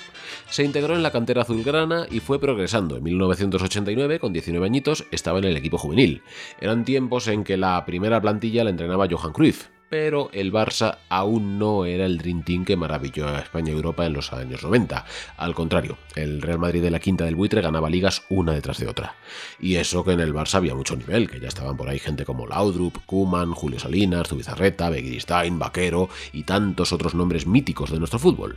Se 0.49 0.65
integró 0.65 0.95
en 0.95 1.03
la 1.03 1.13
cantera 1.13 1.43
azulgrana 1.43 2.07
y 2.11 2.21
fue 2.21 2.41
progresando. 2.41 2.97
En 2.97 3.03
1989, 3.03 4.21
con 4.21 4.33
19 4.33 4.65
añitos, 4.65 5.05
estaba 5.11 5.39
en 5.39 5.45
el 5.45 5.57
equipo 5.57 5.77
juvenil. 5.77 6.23
Eran 6.61 6.87
tiempos 6.87 7.29
en 7.29 7.45
que 7.45 7.59
la 7.59 7.85
primera 7.85 8.21
plantilla 8.21 8.65
la 8.65 8.71
entrenaba 8.71 9.09
Johan 9.11 9.33
Cruyff, 9.33 9.69
pero 9.93 10.31
el 10.33 10.51
Barça 10.51 11.01
aún 11.11 11.59
no 11.59 11.85
era 11.85 12.07
el 12.07 12.17
Dream 12.17 12.45
Team 12.45 12.65
que 12.65 12.79
maravilló 12.79 13.29
a 13.29 13.41
España 13.41 13.73
y 13.73 13.75
Europa 13.75 14.07
en 14.07 14.15
los 14.15 14.33
años 14.33 14.63
90. 14.63 15.05
Al 15.37 15.55
contrario, 15.55 15.99
el 16.15 16.41
Real 16.41 16.59
Madrid 16.59 16.81
de 16.81 16.91
la 16.91 16.99
quinta 16.99 17.27
del 17.27 17.37
buitre 17.37 17.61
ganaba 17.61 17.91
ligas 17.91 18.23
una 18.31 18.55
detrás 18.55 18.79
de 18.79 18.89
otra. 18.89 19.17
Y 19.61 19.75
eso 19.75 20.03
que 20.03 20.13
en 20.13 20.21
el 20.21 20.33
Barça 20.33 20.55
había 20.55 20.75
mucho 20.75 20.97
nivel, 20.97 21.29
que 21.29 21.41
ya 21.41 21.49
estaban 21.49 21.77
por 21.77 21.91
ahí 21.91 21.99
gente 21.99 22.25
como 22.25 22.47
Laudrup, 22.47 23.05
Kuman, 23.05 23.53
Julio 23.53 23.79
Salinas, 23.79 24.29
Zubizarreta, 24.29 24.89
Begiristain, 24.89 25.59
Vaquero 25.59 26.09
y 26.33 26.45
tantos 26.45 26.95
otros 26.95 27.15
nombres 27.15 27.47
míticos 27.47 27.91
de 27.91 27.99
nuestro 27.99 28.19
fútbol. 28.19 28.57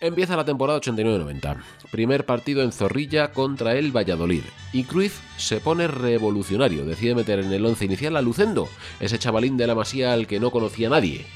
Empieza 0.00 0.36
la 0.36 0.44
temporada 0.44 0.80
89-90. 0.80 1.56
Primer 1.90 2.24
partido 2.24 2.62
en 2.62 2.70
Zorrilla 2.70 3.32
contra 3.32 3.74
el 3.74 3.90
Valladolid. 3.90 4.44
Y 4.72 4.84
Cruyff 4.84 5.20
se 5.36 5.60
pone 5.60 5.88
revolucionario. 5.88 6.84
Decide 6.84 7.16
meter 7.16 7.40
en 7.40 7.52
el 7.52 7.66
once 7.66 7.84
inicial 7.84 8.16
a 8.16 8.22
Lucendo, 8.22 8.68
ese 9.00 9.18
chavalín 9.18 9.56
de 9.56 9.66
la 9.66 9.74
masía 9.74 10.12
al 10.12 10.28
que 10.28 10.38
no 10.38 10.52
conocía 10.52 10.88
nadie. 10.88 11.26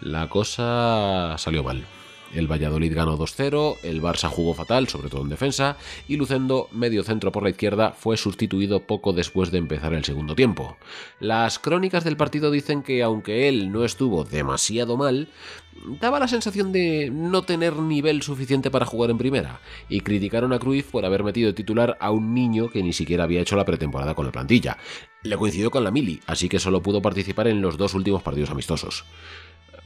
La 0.00 0.28
cosa 0.28 1.34
salió 1.38 1.64
mal. 1.64 1.84
El 2.34 2.50
Valladolid 2.50 2.94
ganó 2.94 3.16
2-0, 3.16 3.76
el 3.82 4.02
Barça 4.02 4.28
jugó 4.28 4.54
fatal, 4.54 4.88
sobre 4.88 5.08
todo 5.08 5.22
en 5.22 5.28
defensa, 5.28 5.76
y 6.08 6.16
Lucendo, 6.16 6.68
medio 6.72 7.02
centro 7.02 7.32
por 7.32 7.42
la 7.42 7.50
izquierda, 7.50 7.92
fue 7.92 8.16
sustituido 8.16 8.80
poco 8.80 9.12
después 9.12 9.50
de 9.50 9.58
empezar 9.58 9.94
el 9.94 10.04
segundo 10.04 10.34
tiempo. 10.34 10.76
Las 11.20 11.58
crónicas 11.58 12.04
del 12.04 12.16
partido 12.16 12.50
dicen 12.50 12.82
que 12.82 13.02
aunque 13.02 13.48
él 13.48 13.72
no 13.72 13.84
estuvo 13.84 14.24
demasiado 14.24 14.96
mal, 14.96 15.28
daba 16.00 16.18
la 16.18 16.28
sensación 16.28 16.72
de 16.72 17.10
no 17.12 17.42
tener 17.42 17.76
nivel 17.76 18.22
suficiente 18.22 18.70
para 18.70 18.86
jugar 18.86 19.10
en 19.10 19.18
primera, 19.18 19.60
y 19.88 20.00
criticaron 20.00 20.52
a 20.52 20.58
Cruyff 20.58 20.90
por 20.90 21.04
haber 21.04 21.22
metido 21.22 21.54
titular 21.54 21.96
a 22.00 22.10
un 22.10 22.34
niño 22.34 22.70
que 22.70 22.82
ni 22.82 22.92
siquiera 22.92 23.24
había 23.24 23.40
hecho 23.40 23.56
la 23.56 23.64
pretemporada 23.64 24.14
con 24.14 24.26
la 24.26 24.32
plantilla. 24.32 24.78
Le 25.22 25.36
coincidió 25.36 25.70
con 25.70 25.84
la 25.84 25.90
Mili, 25.90 26.20
así 26.26 26.48
que 26.48 26.58
solo 26.58 26.82
pudo 26.82 27.02
participar 27.02 27.48
en 27.48 27.60
los 27.60 27.76
dos 27.76 27.94
últimos 27.94 28.22
partidos 28.22 28.50
amistosos. 28.50 29.04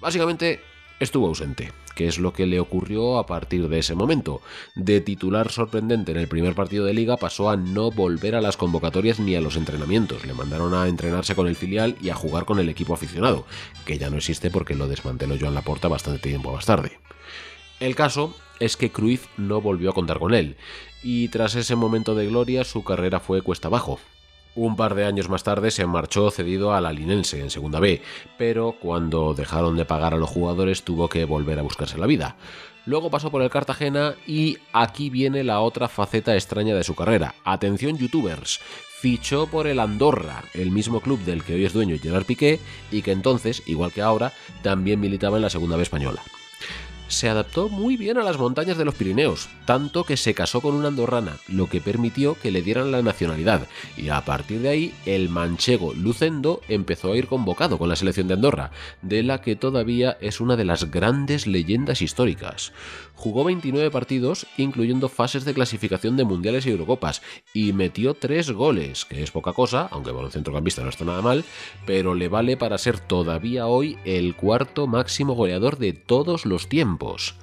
Básicamente, 0.01 0.61
estuvo 1.01 1.27
ausente, 1.27 1.73
que 1.97 2.07
es 2.07 2.19
lo 2.19 2.33
que 2.33 2.47
le 2.47 2.61
ocurrió 2.61 3.19
a 3.19 3.27
partir 3.27 3.69
de 3.69 3.81
ese 3.81 3.95
momento. 3.95 4.41
De 4.77 5.01
titular 5.01 5.51
sorprendente 5.51 6.13
en 6.13 6.19
el 6.19 6.29
primer 6.29 6.55
partido 6.55 6.85
de 6.85 6.95
liga 6.95 7.17
pasó 7.17 7.51
a 7.51 7.57
no 7.57 7.91
volver 7.91 8.37
a 8.37 8.41
las 8.41 8.57
convocatorias 8.57 9.19
ni 9.19 9.35
a 9.35 9.41
los 9.41 9.57
entrenamientos. 9.57 10.25
Le 10.25 10.35
mandaron 10.35 10.75
a 10.75 10.87
entrenarse 10.87 11.35
con 11.35 11.49
el 11.49 11.57
filial 11.57 11.97
y 12.01 12.11
a 12.11 12.15
jugar 12.15 12.45
con 12.45 12.61
el 12.61 12.69
equipo 12.69 12.95
aficionado, 12.95 13.47
que 13.85 13.99
ya 13.99 14.11
no 14.11 14.19
existe 14.19 14.51
porque 14.51 14.77
lo 14.77 14.87
desmanteló 14.87 15.37
Joan 15.41 15.55
Laporta 15.55 15.89
bastante 15.89 16.21
tiempo 16.21 16.53
más 16.53 16.67
tarde. 16.67 16.99
El 17.81 17.97
caso 17.97 18.37
es 18.61 18.77
que 18.77 18.93
Cruyff 18.93 19.27
no 19.39 19.63
volvió 19.63 19.91
a 19.91 19.95
contar 19.95 20.19
con 20.19 20.35
él, 20.35 20.57
y 21.03 21.29
tras 21.29 21.55
ese 21.55 21.77
momento 21.77 22.15
de 22.15 22.27
gloria 22.27 22.63
su 22.65 22.85
carrera 22.85 23.19
fue 23.19 23.41
cuesta 23.41 23.69
abajo. 23.69 23.99
Un 24.55 24.75
par 24.77 24.95
de 24.95 25.05
años 25.05 25.29
más 25.29 25.45
tarde 25.45 25.71
se 25.71 25.87
marchó 25.87 26.31
cedido 26.31 26.75
a 26.75 26.81
la 26.81 26.93
Linense 26.93 27.41
en 27.41 27.51
Segunda 27.51 27.79
B, 27.79 28.03
pero 28.37 28.77
cuando 28.81 29.33
dejaron 29.35 29.77
de 29.77 29.85
pagar 29.85 30.15
a 30.15 30.17
los 30.17 30.29
jugadores 30.29 30.83
tuvo 30.83 31.09
que 31.09 31.25
volver 31.25 31.59
a 31.59 31.63
buscarse 31.63 31.99
la 31.99 32.07
vida. 32.07 32.37
Luego 32.87 33.11
pasó 33.11 33.31
por 33.31 33.43
el 33.43 33.51
Cartagena 33.51 34.15
y 34.27 34.59
aquí 34.73 35.11
viene 35.11 35.45
la 35.45 35.61
otra 35.61 35.87
faceta 35.87 36.35
extraña 36.35 36.75
de 36.75 36.83
su 36.83 36.95
carrera. 36.95 37.35
Atención 37.45 37.97
youtubers, 37.97 38.59
fichó 39.01 39.47
por 39.47 39.67
el 39.67 39.79
Andorra, 39.79 40.43
el 40.55 40.71
mismo 40.73 41.01
club 41.01 41.21
del 41.21 41.45
que 41.45 41.55
hoy 41.55 41.65
es 41.65 41.73
dueño 41.73 41.97
Gerard 42.03 42.25
Piqué 42.25 42.59
y 42.91 43.03
que 43.03 43.13
entonces, 43.13 43.63
igual 43.67 43.93
que 43.93 44.03
ahora, 44.03 44.33
también 44.63 44.99
militaba 44.99 45.37
en 45.37 45.43
la 45.43 45.51
Segunda 45.51 45.77
B 45.77 45.83
española 45.83 46.23
se 47.11 47.29
adaptó 47.29 47.69
muy 47.69 47.97
bien 47.97 48.17
a 48.17 48.23
las 48.23 48.39
montañas 48.39 48.79
de 48.79 48.85
los 48.85 48.95
Pirineos, 48.95 49.49
tanto 49.67 50.05
que 50.05 50.17
se 50.17 50.33
casó 50.33 50.61
con 50.61 50.75
una 50.75 50.89
andorrana, 50.89 51.37
lo 51.49 51.67
que 51.67 51.81
permitió 51.81 52.37
que 52.41 52.51
le 52.51 52.63
dieran 52.63 52.93
la 52.93 53.03
nacionalidad, 53.03 53.67
y 53.97 54.09
a 54.09 54.25
partir 54.25 54.61
de 54.61 54.69
ahí 54.71 54.95
el 55.05 55.29
manchego 55.29 55.93
Lucendo 55.93 56.63
empezó 56.69 57.13
a 57.13 57.17
ir 57.17 57.27
convocado 57.27 57.79
con 57.79 57.89
la 57.89 57.97
selección 57.97 58.29
de 58.29 58.35
Andorra, 58.35 58.71
de 59.03 59.23
la 59.23 59.43
que 59.43 59.57
todavía 59.57 60.17
es 60.21 60.41
una 60.41 60.57
de 60.57 60.65
las 60.65 60.91
grandes 60.91 61.47
leyendas 61.47 62.01
históricas. 62.01 62.73
Jugó 63.21 63.45
29 63.45 63.91
partidos, 63.91 64.47
incluyendo 64.57 65.11
fases 65.11 65.45
de 65.45 65.53
clasificación 65.53 66.17
de 66.17 66.25
mundiales 66.25 66.65
y 66.65 66.71
Eurocopas, 66.71 67.21
y 67.53 67.75
metió 67.75 68.15
3 68.15 68.53
goles, 68.53 69.05
que 69.05 69.23
es 69.23 69.31
poca 69.31 69.53
cosa, 69.53 69.89
aunque 69.91 70.11
por 70.11 70.25
un 70.25 70.31
centrocampista 70.31 70.83
no 70.83 70.89
está 70.89 71.05
nada 71.05 71.21
mal, 71.21 71.45
pero 71.85 72.15
le 72.15 72.29
vale 72.29 72.57
para 72.57 72.79
ser 72.79 72.99
todavía 72.99 73.67
hoy 73.67 73.99
el 74.07 74.35
cuarto 74.35 74.87
máximo 74.87 75.35
goleador 75.35 75.77
de 75.77 75.93
todos 75.93 76.47
los 76.47 76.71
tiempos. 76.71 77.35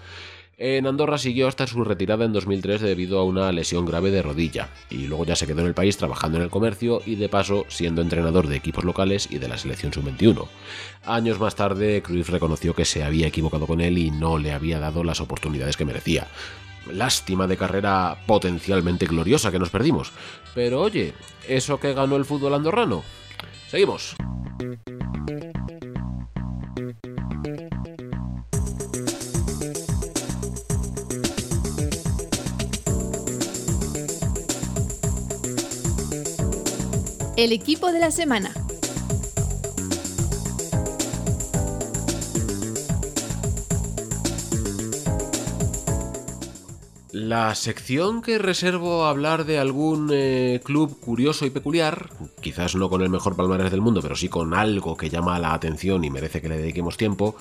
En 0.59 0.87
Andorra 0.87 1.19
siguió 1.19 1.47
hasta 1.47 1.67
su 1.67 1.83
retirada 1.83 2.25
en 2.25 2.33
2003 2.33 2.81
debido 2.81 3.19
a 3.19 3.23
una 3.23 3.51
lesión 3.51 3.85
grave 3.85 4.09
de 4.09 4.23
rodilla, 4.23 4.69
y 4.89 5.05
luego 5.05 5.23
ya 5.23 5.35
se 5.35 5.45
quedó 5.45 5.61
en 5.61 5.67
el 5.67 5.75
país 5.75 5.97
trabajando 5.97 6.39
en 6.39 6.43
el 6.43 6.49
comercio 6.49 6.99
y 7.05 7.13
de 7.13 7.29
paso 7.29 7.65
siendo 7.67 8.01
entrenador 8.01 8.47
de 8.47 8.55
equipos 8.55 8.83
locales 8.83 9.27
y 9.29 9.37
de 9.37 9.47
la 9.47 9.59
selección 9.59 9.93
sub-21. 9.93 10.47
Años 11.05 11.39
más 11.39 11.55
tarde, 11.55 12.01
Cruz 12.01 12.29
reconoció 12.29 12.73
que 12.73 12.85
se 12.85 13.03
había 13.03 13.27
equivocado 13.27 13.67
con 13.67 13.81
él 13.81 13.99
y 13.99 14.09
no 14.09 14.39
le 14.39 14.51
había 14.51 14.79
dado 14.79 15.03
las 15.03 15.21
oportunidades 15.21 15.77
que 15.77 15.85
merecía. 15.85 16.25
Lástima 16.91 17.45
de 17.45 17.57
carrera 17.57 18.17
potencialmente 18.25 19.05
gloriosa 19.05 19.51
que 19.51 19.59
nos 19.59 19.69
perdimos. 19.69 20.11
Pero 20.55 20.81
oye, 20.81 21.13
¿eso 21.47 21.79
que 21.79 21.93
ganó 21.93 22.15
el 22.15 22.25
fútbol 22.25 22.55
andorrano? 22.55 23.03
Seguimos. 23.67 24.15
El 37.37 37.51
equipo 37.51 37.91
de 37.91 37.99
la 37.99 38.09
semana. 38.09 38.51
La 47.11 47.53
sección 47.53 48.23
que 48.23 48.39
reservo 48.39 49.05
a 49.05 49.11
hablar 49.11 49.45
de 49.45 49.59
algún 49.59 50.09
eh, 50.11 50.61
club 50.63 50.99
curioso 50.99 51.45
y 51.45 51.51
peculiar, 51.51 52.09
quizás 52.41 52.75
no 52.75 52.89
con 52.89 53.03
el 53.03 53.09
mejor 53.09 53.35
palmarés 53.35 53.69
del 53.69 53.81
mundo, 53.81 54.01
pero 54.01 54.15
sí 54.15 54.29
con 54.29 54.55
algo 54.55 54.97
que 54.97 55.11
llama 55.11 55.37
la 55.37 55.53
atención 55.53 56.03
y 56.03 56.09
merece 56.09 56.41
que 56.41 56.49
le 56.49 56.57
dediquemos 56.57 56.97
tiempo, 56.97 57.35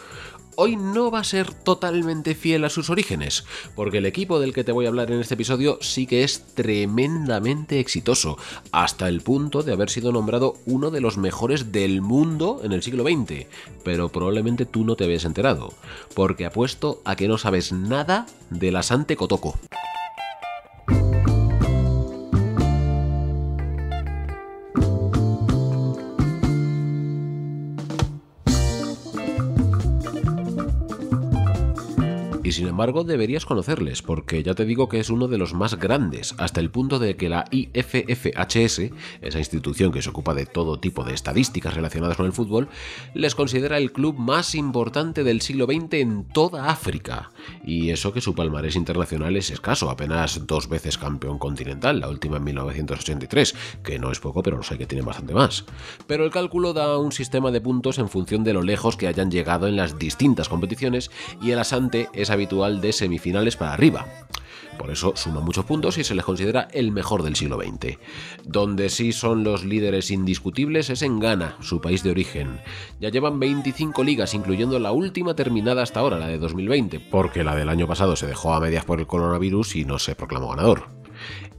hoy 0.57 0.77
no 0.77 1.11
va 1.11 1.21
a 1.21 1.25
ser 1.25 1.53
totalmente 1.53 2.35
fiel 2.35 2.65
a 2.65 2.71
sus 2.71 2.91
orígenes, 2.91 3.45
porque 3.75 3.99
el 3.99 4.07
equipo 4.07 4.41
del 4.41 4.53
que 4.53 4.65
te 4.65 4.73
voy 4.73 4.87
a 4.87 4.89
hablar 4.89 5.11
en 5.13 5.21
este 5.21 5.35
episodio 5.35 5.79
sí 5.81 6.07
que 6.07 6.25
es 6.25 6.55
tremendamente 6.55 7.79
exitoso, 7.79 8.39
hasta 8.73 9.09
el 9.09 9.21
punto 9.21 9.63
de 9.63 9.73
haber 9.73 9.91
sido 9.91 10.13
nombrado 10.13 10.55
uno 10.67 10.91
de 10.91 11.01
los 11.01 11.17
mejores 11.19 11.73
del 11.73 12.03
mundo 12.03 12.61
en 12.65 12.73
el 12.73 12.83
siglo 12.83 13.05
XX, 13.05 13.47
pero 13.85 14.09
probablemente 14.09 14.67
tú 14.67 14.85
no 14.85 14.97
te 14.97 15.05
habías 15.05 15.25
enterado, 15.25 15.73
porque 16.15 16.47
apuesto 16.47 17.01
a 17.05 17.17
que 17.17 17.29
no 17.29 17.39
sabes 17.39 17.73
nada 17.73 18.27
de 18.51 18.73
la 18.73 18.83
Sante 18.83 19.17
Kotoko. 19.17 19.59
Y 32.47 32.53
sin 32.53 32.69
embargo 32.69 33.03
deberías 33.03 33.45
conocerles, 33.45 34.03
porque 34.03 34.45
ya 34.45 34.55
te 34.55 34.65
digo 34.65 34.89
que 34.89 35.01
es 35.01 35.11
uno 35.11 35.27
de 35.27 35.37
los 35.37 35.53
más 35.53 35.81
grandes, 35.81 36.33
hasta 36.39 36.61
el 36.61 36.71
punto 36.71 37.01
de 37.01 37.17
que 37.17 37.29
la 37.29 37.45
IFFHS, 37.51 38.93
esa 39.21 39.39
institución 39.41 39.91
que 39.91 40.01
se 40.01 40.11
ocupa 40.11 40.33
de 40.33 40.47
todo 40.47 40.79
tipo 40.79 41.03
de 41.03 41.13
estadísticas 41.13 41.75
relacionadas 41.75 42.17
con 42.17 42.27
el 42.27 42.33
fútbol, 42.33 42.69
les 43.15 43.35
considera 43.35 43.79
el 43.79 43.91
club 43.91 44.17
más 44.17 44.55
importante 44.55 45.25
del 45.25 45.41
siglo 45.41 45.67
XX 45.67 45.95
en 45.95 46.25
toda 46.25 46.71
África. 46.71 47.31
Y 47.65 47.91
eso 47.91 48.13
que 48.13 48.21
su 48.21 48.35
palmarés 48.35 48.77
internacional 48.77 49.37
es 49.37 49.51
escaso, 49.51 49.91
apenas 49.91 50.47
dos 50.47 50.69
veces 50.69 50.99
campeón 50.99 51.39
continental, 51.39 52.01
la 52.01 52.09
última 52.09 52.37
en 52.37 52.45
1983, 52.45 53.55
que 53.83 53.99
no 53.99 54.11
es 54.11 54.21
poco, 54.21 54.43
pero 54.43 54.63
sé 54.63 54.79
que 54.79 54.87
tiene 54.87 55.05
bastante 55.05 55.35
más. 55.35 55.65
Pero 56.07 56.25
el 56.25 56.31
cálculo 56.31 56.73
da 56.73 56.99
un 56.99 57.13
sistema 57.13 57.51
de 57.51 57.61
puntos 57.61 57.99
en 57.99 58.09
función 58.09 58.45
de 58.45 58.53
lo 58.53 58.63
lejos 58.63 58.97
que 58.97 59.09
hayan 59.09 59.31
llegado 59.31 59.67
en 59.67 59.77
las 59.77 59.99
distintas 59.99 60.49
competiciones 60.49 61.11
y 61.43 61.51
el 61.51 61.59
asante 61.59 62.09
es 62.13 62.31
habitual 62.31 62.81
de 62.81 62.93
semifinales 62.93 63.57
para 63.57 63.73
arriba. 63.73 64.07
Por 64.79 64.91
eso 64.91 65.13
suma 65.17 65.41
muchos 65.41 65.65
puntos 65.65 65.99
y 65.99 66.05
se 66.05 66.15
les 66.15 66.25
considera 66.25 66.69
el 66.73 66.93
mejor 66.93 67.23
del 67.23 67.37
siglo 67.37 67.59
XX. 67.59 67.99
Donde 68.45 68.89
sí 68.89 69.13
son 69.13 69.45
los 69.45 69.65
líderes 69.65 70.11
indiscutibles 70.11 70.91
es 70.91 71.03
en 71.03 71.19
Ghana, 71.19 71.57
su 71.61 71.81
país 71.81 72.03
de 72.03 72.11
origen. 72.11 72.61
Ya 73.01 73.09
llevan 73.09 73.41
25 73.41 74.05
ligas, 74.05 74.35
incluyendo 74.35 74.79
la 74.79 74.93
última 74.93 75.35
terminada 75.35 75.83
hasta 75.83 76.01
ahora, 76.01 76.19
la 76.19 76.29
de 76.29 76.39
2020, 76.39 77.01
porque 77.01 77.45
la 77.45 77.55
del 77.55 77.69
año 77.69 77.87
pasado 77.87 78.17
se 78.17 78.27
dejó 78.27 78.55
a 78.55 78.61
medias 78.61 78.85
por 78.85 79.01
el 79.01 79.07
coronavirus 79.07 79.77
y 79.77 79.85
no 79.85 79.99
se 79.99 80.15
proclamó 80.15 80.51
ganador. 80.51 80.97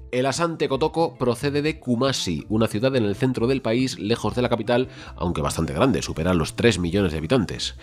El 0.09 0.25
Asante 0.25 0.69
Kotoko 0.69 1.17
procede 1.17 1.61
de 1.61 1.79
Kumasi, 1.79 2.45
una 2.47 2.67
ciudad 2.67 2.95
en 2.95 3.03
el 3.03 3.15
centro 3.15 3.45
del 3.45 3.61
país, 3.61 3.99
lejos 3.99 4.35
de 4.35 4.41
la 4.41 4.47
capital, 4.47 4.87
aunque 5.17 5.41
bastante 5.41 5.73
grande, 5.73 6.01
supera 6.01 6.33
los 6.33 6.55
3 6.55 6.79
millones 6.79 7.11
de 7.11 7.17
habitantes. 7.17 7.75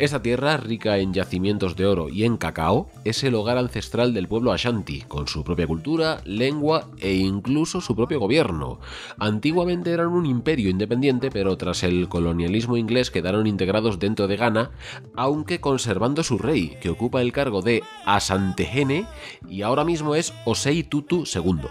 Esta 0.00 0.22
tierra, 0.22 0.56
rica 0.56 0.96
en 0.96 1.12
yacimientos 1.12 1.76
de 1.76 1.84
oro 1.84 2.08
y 2.08 2.24
en 2.24 2.38
cacao, 2.38 2.88
es 3.04 3.22
el 3.22 3.34
hogar 3.34 3.58
ancestral 3.58 4.14
del 4.14 4.28
pueblo 4.28 4.50
Ashanti, 4.50 5.02
con 5.02 5.28
su 5.28 5.44
propia 5.44 5.66
cultura, 5.66 6.22
lengua 6.24 6.88
e 7.00 7.16
incluso 7.16 7.82
su 7.82 7.94
propio 7.94 8.18
gobierno. 8.18 8.80
Antiguamente 9.18 9.90
eran 9.90 10.08
un 10.08 10.24
imperio 10.24 10.70
independiente, 10.70 11.30
pero 11.30 11.58
tras 11.58 11.82
el 11.82 12.08
colonialismo 12.08 12.78
inglés 12.78 13.10
quedaron 13.10 13.46
integrados 13.46 13.98
dentro 13.98 14.26
de 14.26 14.38
Ghana, 14.38 14.70
aunque 15.16 15.60
conservando 15.60 16.22
su 16.22 16.38
rey, 16.38 16.78
que 16.80 16.88
ocupa 16.88 17.20
el 17.20 17.32
cargo 17.32 17.60
de 17.60 17.82
Asantehene 18.06 19.04
y 19.50 19.60
ahora 19.60 19.84
mismo 19.84 20.14
es 20.14 20.32
Osei 20.46 20.82
Tutu 20.82 21.24
II. 21.24 21.68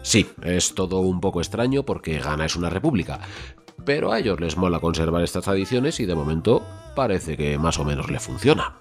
Sí, 0.00 0.26
es 0.42 0.74
todo 0.74 1.00
un 1.00 1.20
poco 1.20 1.42
extraño 1.42 1.82
porque 1.82 2.18
Ghana 2.18 2.46
es 2.46 2.56
una 2.56 2.70
república, 2.70 3.20
pero 3.84 4.12
a 4.12 4.18
ellos 4.18 4.40
les 4.40 4.56
mola 4.56 4.80
conservar 4.80 5.22
estas 5.22 5.44
tradiciones 5.44 6.00
y 6.00 6.06
de 6.06 6.14
momento 6.14 6.62
parece 6.94 7.36
que 7.36 7.58
más 7.58 7.78
o 7.78 7.84
menos 7.84 8.10
le 8.10 8.20
funciona. 8.20 8.76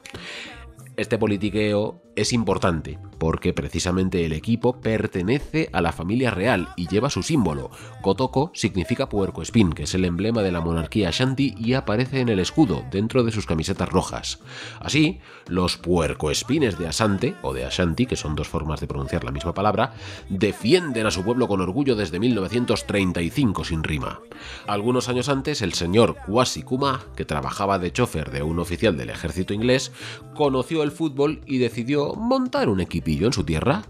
Este 0.98 1.18
politiqueo 1.18 2.02
es 2.16 2.34
importante 2.34 3.00
porque 3.22 3.54
precisamente 3.54 4.26
el 4.26 4.34
equipo 4.34 4.82
pertenece 4.82 5.70
a 5.74 5.82
la 5.82 5.92
familia 5.92 6.32
real 6.32 6.70
y 6.76 6.88
lleva 6.88 7.12
su 7.12 7.22
símbolo. 7.22 7.70
Kotoko 8.02 8.52
significa 8.56 9.10
puerco 9.10 9.44
espín, 9.44 9.74
que 9.74 9.84
es 9.84 9.94
el 9.94 10.06
emblema 10.06 10.42
de 10.42 10.52
la 10.52 10.60
monarquía 10.60 11.10
Ashanti 11.10 11.54
y 11.56 11.74
aparece 11.74 12.22
en 12.22 12.30
el 12.30 12.40
escudo 12.40 12.84
dentro 12.90 13.24
de 13.24 13.32
sus 13.32 13.46
camisetas 13.46 13.90
rojas. 13.90 14.40
Así, 14.80 15.20
los 15.48 15.78
puercoespines 15.78 16.80
de 16.80 16.88
Asante 16.88 17.36
o 17.44 17.54
de 17.54 17.64
Ashanti, 17.66 18.08
que 18.08 18.16
son 18.16 18.36
dos 18.36 18.48
formas 18.48 18.80
de 18.80 18.88
pronunciar 18.88 19.24
la 19.24 19.32
misma 19.32 19.54
palabra, 19.54 19.94
defienden 20.30 21.06
a 21.06 21.12
su 21.12 21.24
pueblo 21.24 21.48
con 21.48 21.62
orgullo 21.62 21.96
desde 21.96 22.20
1935 22.20 23.66
sin 23.66 23.84
rima. 23.84 24.20
Algunos 24.66 25.10
años 25.10 25.30
antes, 25.30 25.62
el 25.62 25.74
señor 25.74 26.16
Kwasi 26.26 26.64
Kuma, 26.64 27.06
que 27.16 27.26
trabajaba 27.26 27.78
de 27.78 27.94
chofer 27.94 28.32
de 28.32 28.42
un 28.42 28.58
oficial 28.58 28.98
del 28.98 29.12
ejército 29.12 29.54
inglés, 29.54 29.92
conoció 30.34 30.82
el 30.82 30.92
fútbol 30.92 31.42
y 31.46 31.60
decidió 31.60 32.01
montar 32.18 32.70
un 32.70 32.82
equipillo 32.82 33.28
en 33.28 33.34
su 33.34 33.44
tierra. 33.44 33.84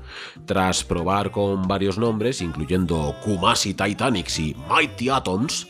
Tras 0.45 0.83
probar 0.83 1.31
con 1.31 1.67
varios 1.67 1.97
nombres, 1.97 2.41
incluyendo 2.41 3.15
Kumasi 3.23 3.73
Titanics 3.73 4.39
y 4.39 4.55
Mighty 4.69 5.09
Atoms, 5.09 5.67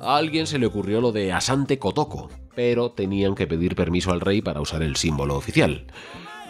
a 0.00 0.16
alguien 0.16 0.46
se 0.46 0.58
le 0.58 0.66
ocurrió 0.66 1.00
lo 1.00 1.12
de 1.12 1.32
Asante 1.32 1.78
Kotoko, 1.78 2.28
pero 2.54 2.90
tenían 2.90 3.34
que 3.34 3.46
pedir 3.46 3.74
permiso 3.74 4.12
al 4.12 4.20
rey 4.20 4.42
para 4.42 4.60
usar 4.60 4.82
el 4.82 4.96
símbolo 4.96 5.36
oficial. 5.36 5.86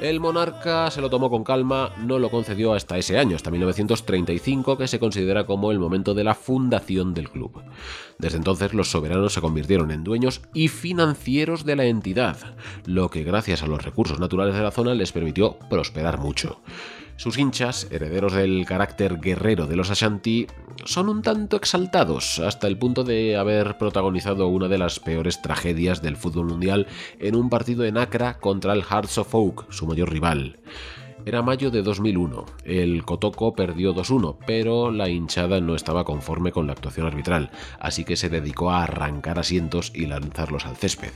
El 0.01 0.19
monarca 0.19 0.91
se 0.91 1.03
lo 1.03 1.11
tomó 1.11 1.29
con 1.29 1.45
calma, 1.45 1.93
no 1.99 2.19
lo 2.19 2.31
concedió 2.31 2.73
hasta 2.73 2.97
ese 2.97 3.19
año, 3.19 3.37
hasta 3.37 3.51
1935, 3.51 4.79
que 4.79 4.89
se 4.89 4.99
considera 4.99 5.45
como 5.45 5.73
el 5.73 5.79
momento 5.79 6.15
de 6.15 6.25
la 6.25 6.35
fundación 6.35 7.13
del 7.13 7.29
club. 7.29 7.63
Desde 8.19 8.39
entonces 8.39 8.73
los 8.73 8.91
soberanos 8.91 9.35
se 9.35 9.43
convirtieron 9.43 9.91
en 9.91 10.03
dueños 10.03 10.41
y 10.55 10.69
financieros 10.69 11.67
de 11.67 11.77
la 11.77 11.85
entidad, 11.85 12.39
lo 12.87 13.11
que 13.11 13.25
gracias 13.25 13.63
a 13.63 13.67
los 13.67 13.85
recursos 13.85 14.19
naturales 14.19 14.55
de 14.55 14.63
la 14.63 14.71
zona 14.71 14.95
les 14.95 15.13
permitió 15.13 15.59
prosperar 15.69 16.19
mucho. 16.19 16.63
Sus 17.21 17.37
hinchas, 17.37 17.87
herederos 17.91 18.33
del 18.33 18.65
carácter 18.65 19.21
guerrero 19.21 19.67
de 19.67 19.77
los 19.77 19.91
Ashanti, 19.91 20.47
son 20.87 21.11
un 21.11 21.21
tanto 21.21 21.59
exaltados, 21.59 22.39
hasta 22.39 22.67
el 22.67 22.79
punto 22.79 23.05
de 23.05 23.37
haber 23.37 23.77
protagonizado 23.77 24.49
una 24.49 24.69
de 24.69 24.79
las 24.79 25.01
peores 25.01 25.43
tragedias 25.43 26.01
del 26.01 26.17
fútbol 26.17 26.47
mundial 26.47 26.87
en 27.19 27.37
un 27.37 27.51
partido 27.51 27.85
en 27.85 27.99
Accra 27.99 28.39
contra 28.39 28.73
el 28.73 28.85
Hearts 28.85 29.19
of 29.19 29.35
Oak, 29.35 29.71
su 29.71 29.87
mayor 29.87 30.11
rival. 30.11 30.61
Era 31.27 31.43
mayo 31.43 31.71
de 31.71 31.83
2001. 31.83 32.47
El 32.65 33.05
Kotoko 33.05 33.55
perdió 33.55 33.95
2-1, 33.95 34.39
pero 34.47 34.91
la 34.91 35.09
hinchada 35.09 35.61
no 35.61 35.75
estaba 35.75 36.05
conforme 36.05 36.51
con 36.51 36.67
la 36.67 36.73
actuación 36.73 37.07
arbitral, 37.07 37.51
así 37.79 38.05
que 38.05 38.17
se 38.17 38.31
dedicó 38.31 38.71
a 38.71 38.85
arrancar 38.85 39.39
asientos 39.39 39.93
y 39.95 40.07
lanzarlos 40.07 40.65
al 40.65 40.77
césped. 40.77 41.13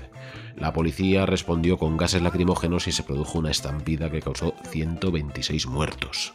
La 0.56 0.72
policía 0.72 1.24
respondió 1.24 1.78
con 1.78 1.96
gases 1.96 2.22
lacrimógenos 2.22 2.86
y 2.86 2.92
se 2.92 3.02
produjo 3.02 3.38
una 3.38 3.50
estampida 3.50 4.10
que 4.10 4.20
causó 4.20 4.54
126 4.70 5.66
muertos. 5.66 6.32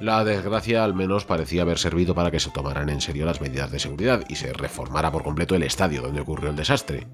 La 0.00 0.24
desgracia 0.24 0.84
al 0.84 0.94
menos 0.94 1.24
parecía 1.24 1.62
haber 1.62 1.78
servido 1.78 2.14
para 2.14 2.30
que 2.30 2.40
se 2.40 2.50
tomaran 2.50 2.88
en 2.88 3.00
serio 3.00 3.24
las 3.24 3.40
medidas 3.40 3.70
de 3.70 3.78
seguridad 3.78 4.24
y 4.28 4.34
se 4.34 4.52
reformara 4.52 5.12
por 5.12 5.22
completo 5.22 5.54
el 5.54 5.62
estadio 5.62 6.02
donde 6.02 6.20
ocurrió 6.20 6.50
el 6.50 6.56
desastre. 6.56 7.06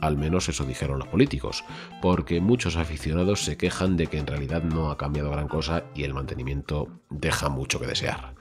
Al 0.00 0.16
menos 0.16 0.48
eso 0.48 0.64
dijeron 0.64 0.98
los 0.98 1.08
políticos, 1.08 1.64
porque 2.00 2.40
muchos 2.40 2.76
aficionados 2.76 3.44
se 3.44 3.56
quejan 3.56 3.96
de 3.96 4.06
que 4.06 4.18
en 4.18 4.26
realidad 4.26 4.62
no 4.62 4.90
ha 4.90 4.96
cambiado 4.96 5.30
gran 5.30 5.48
cosa 5.48 5.84
y 5.94 6.04
el 6.04 6.14
mantenimiento 6.14 6.88
deja 7.10 7.48
mucho 7.48 7.78
que 7.78 7.86
desear. 7.86 8.34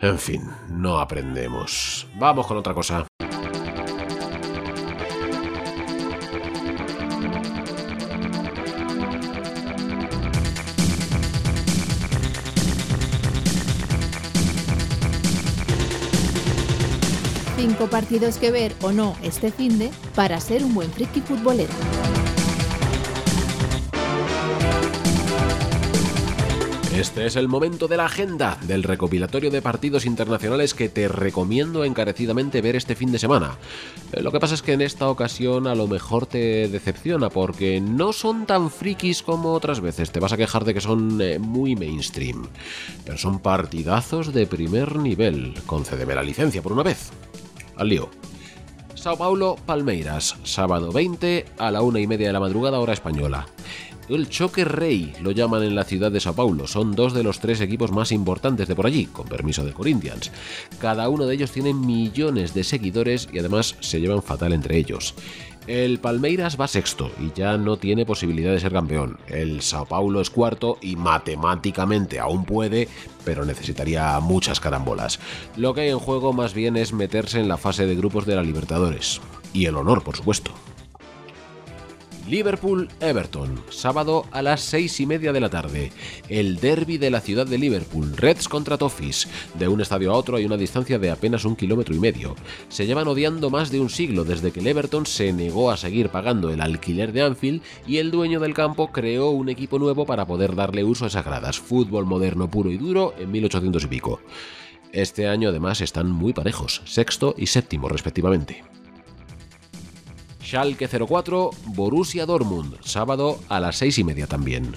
En 0.00 0.18
fin, 0.18 0.42
no 0.68 1.00
aprendemos. 1.00 2.06
Vamos 2.18 2.46
con 2.46 2.56
otra 2.56 2.74
cosa. 2.74 3.06
Partidos 17.98 18.38
que 18.38 18.52
ver 18.52 18.72
o 18.80 18.92
no 18.92 19.16
este 19.24 19.50
finde 19.50 19.90
para 20.14 20.38
ser 20.38 20.62
un 20.62 20.72
buen 20.72 20.88
friki 20.88 21.20
futbolero. 21.20 21.72
Este 26.94 27.26
es 27.26 27.34
el 27.34 27.48
momento 27.48 27.88
de 27.88 27.96
la 27.96 28.04
agenda 28.06 28.56
del 28.68 28.84
recopilatorio 28.84 29.50
de 29.50 29.62
partidos 29.62 30.06
internacionales 30.06 30.74
que 30.74 30.88
te 30.88 31.08
recomiendo 31.08 31.84
encarecidamente 31.84 32.60
ver 32.60 32.76
este 32.76 32.94
fin 32.94 33.10
de 33.10 33.18
semana. 33.18 33.58
Eh, 34.12 34.22
Lo 34.22 34.30
que 34.30 34.38
pasa 34.38 34.54
es 34.54 34.62
que 34.62 34.74
en 34.74 34.80
esta 34.80 35.08
ocasión 35.08 35.66
a 35.66 35.74
lo 35.74 35.88
mejor 35.88 36.26
te 36.26 36.68
decepciona 36.68 37.30
porque 37.30 37.80
no 37.80 38.12
son 38.12 38.46
tan 38.46 38.70
frikis 38.70 39.24
como 39.24 39.54
otras 39.54 39.80
veces. 39.80 40.12
Te 40.12 40.20
vas 40.20 40.32
a 40.32 40.36
quejar 40.36 40.64
de 40.64 40.74
que 40.74 40.80
son 40.80 41.20
eh, 41.20 41.40
muy 41.40 41.74
mainstream. 41.74 42.46
Pero 43.04 43.18
son 43.18 43.40
partidazos 43.40 44.32
de 44.32 44.46
primer 44.46 44.96
nivel. 44.96 45.54
Concédeme 45.66 46.14
la 46.14 46.22
licencia 46.22 46.62
por 46.62 46.72
una 46.72 46.84
vez. 46.84 47.10
Al 47.78 47.88
lío. 47.88 48.10
Sao 48.94 49.16
Paulo, 49.16 49.56
Palmeiras, 49.64 50.36
sábado 50.42 50.90
20 50.90 51.46
a 51.58 51.70
la 51.70 51.82
una 51.82 52.00
y 52.00 52.08
media 52.08 52.26
de 52.26 52.32
la 52.32 52.40
madrugada 52.40 52.80
hora 52.80 52.92
española. 52.92 53.46
El 54.08 54.28
choque 54.28 54.64
rey 54.64 55.12
lo 55.22 55.30
llaman 55.30 55.62
en 55.62 55.74
la 55.74 55.84
ciudad 55.84 56.10
de 56.10 56.18
Sao 56.18 56.34
Paulo. 56.34 56.66
Son 56.66 56.96
dos 56.96 57.12
de 57.12 57.22
los 57.22 57.40
tres 57.40 57.60
equipos 57.60 57.92
más 57.92 58.10
importantes 58.10 58.66
de 58.66 58.74
por 58.74 58.86
allí, 58.86 59.04
con 59.06 59.28
permiso 59.28 59.64
de 59.64 59.72
Corinthians. 59.72 60.32
Cada 60.80 61.08
uno 61.10 61.26
de 61.26 61.34
ellos 61.34 61.52
tiene 61.52 61.74
millones 61.74 62.54
de 62.54 62.64
seguidores 62.64 63.28
y 63.32 63.38
además 63.38 63.76
se 63.80 64.00
llevan 64.00 64.22
fatal 64.22 64.54
entre 64.54 64.78
ellos. 64.78 65.14
El 65.68 65.98
Palmeiras 65.98 66.58
va 66.58 66.66
sexto 66.66 67.10
y 67.20 67.30
ya 67.38 67.58
no 67.58 67.76
tiene 67.76 68.06
posibilidad 68.06 68.52
de 68.52 68.58
ser 68.58 68.72
campeón. 68.72 69.18
El 69.26 69.60
Sao 69.60 69.84
Paulo 69.84 70.22
es 70.22 70.30
cuarto 70.30 70.78
y 70.80 70.96
matemáticamente 70.96 72.18
aún 72.18 72.46
puede, 72.46 72.88
pero 73.22 73.44
necesitaría 73.44 74.18
muchas 74.20 74.60
carambolas. 74.60 75.20
Lo 75.56 75.74
que 75.74 75.82
hay 75.82 75.88
en 75.90 75.98
juego 75.98 76.32
más 76.32 76.54
bien 76.54 76.78
es 76.78 76.94
meterse 76.94 77.38
en 77.38 77.48
la 77.48 77.58
fase 77.58 77.84
de 77.84 77.96
grupos 77.96 78.24
de 78.24 78.36
la 78.36 78.42
Libertadores. 78.42 79.20
Y 79.52 79.66
el 79.66 79.76
honor, 79.76 80.02
por 80.02 80.16
supuesto. 80.16 80.52
Liverpool-Everton, 82.28 83.62
sábado 83.70 84.26
a 84.32 84.42
las 84.42 84.60
seis 84.60 85.00
y 85.00 85.06
media 85.06 85.32
de 85.32 85.40
la 85.40 85.48
tarde. 85.48 85.90
El 86.28 86.56
derby 86.56 86.98
de 86.98 87.10
la 87.10 87.22
ciudad 87.22 87.46
de 87.46 87.56
Liverpool, 87.56 88.14
Reds 88.16 88.48
contra 88.48 88.76
Toffees. 88.76 89.28
De 89.54 89.66
un 89.66 89.80
estadio 89.80 90.12
a 90.12 90.16
otro 90.16 90.36
hay 90.36 90.44
una 90.44 90.58
distancia 90.58 90.98
de 90.98 91.10
apenas 91.10 91.46
un 91.46 91.56
kilómetro 91.56 91.94
y 91.94 91.98
medio. 91.98 92.36
Se 92.68 92.86
llevan 92.86 93.08
odiando 93.08 93.48
más 93.48 93.70
de 93.70 93.80
un 93.80 93.88
siglo 93.88 94.24
desde 94.24 94.52
que 94.52 94.60
el 94.60 94.66
Everton 94.66 95.06
se 95.06 95.32
negó 95.32 95.70
a 95.70 95.78
seguir 95.78 96.10
pagando 96.10 96.50
el 96.50 96.60
alquiler 96.60 97.12
de 97.12 97.22
Anfield 97.22 97.62
y 97.86 97.96
el 97.96 98.10
dueño 98.10 98.40
del 98.40 98.52
campo 98.52 98.92
creó 98.92 99.30
un 99.30 99.48
equipo 99.48 99.78
nuevo 99.78 100.04
para 100.04 100.26
poder 100.26 100.54
darle 100.54 100.84
uso 100.84 101.06
a 101.06 101.08
esas 101.08 101.24
gradas. 101.24 101.58
Fútbol 101.58 102.04
moderno 102.04 102.50
puro 102.50 102.70
y 102.70 102.76
duro 102.76 103.14
en 103.18 103.30
1800 103.30 103.84
y 103.84 103.86
pico. 103.86 104.20
Este 104.92 105.28
año 105.28 105.48
además 105.48 105.80
están 105.80 106.10
muy 106.10 106.34
parejos, 106.34 106.82
sexto 106.84 107.34
y 107.38 107.46
séptimo 107.46 107.88
respectivamente. 107.88 108.64
Schalke 110.48 110.88
04, 110.88 111.50
Borussia 111.66 112.24
Dortmund, 112.24 112.78
sábado 112.80 113.38
a 113.50 113.60
las 113.60 113.76
seis 113.76 113.98
y 113.98 114.04
media 114.04 114.26
también. 114.26 114.72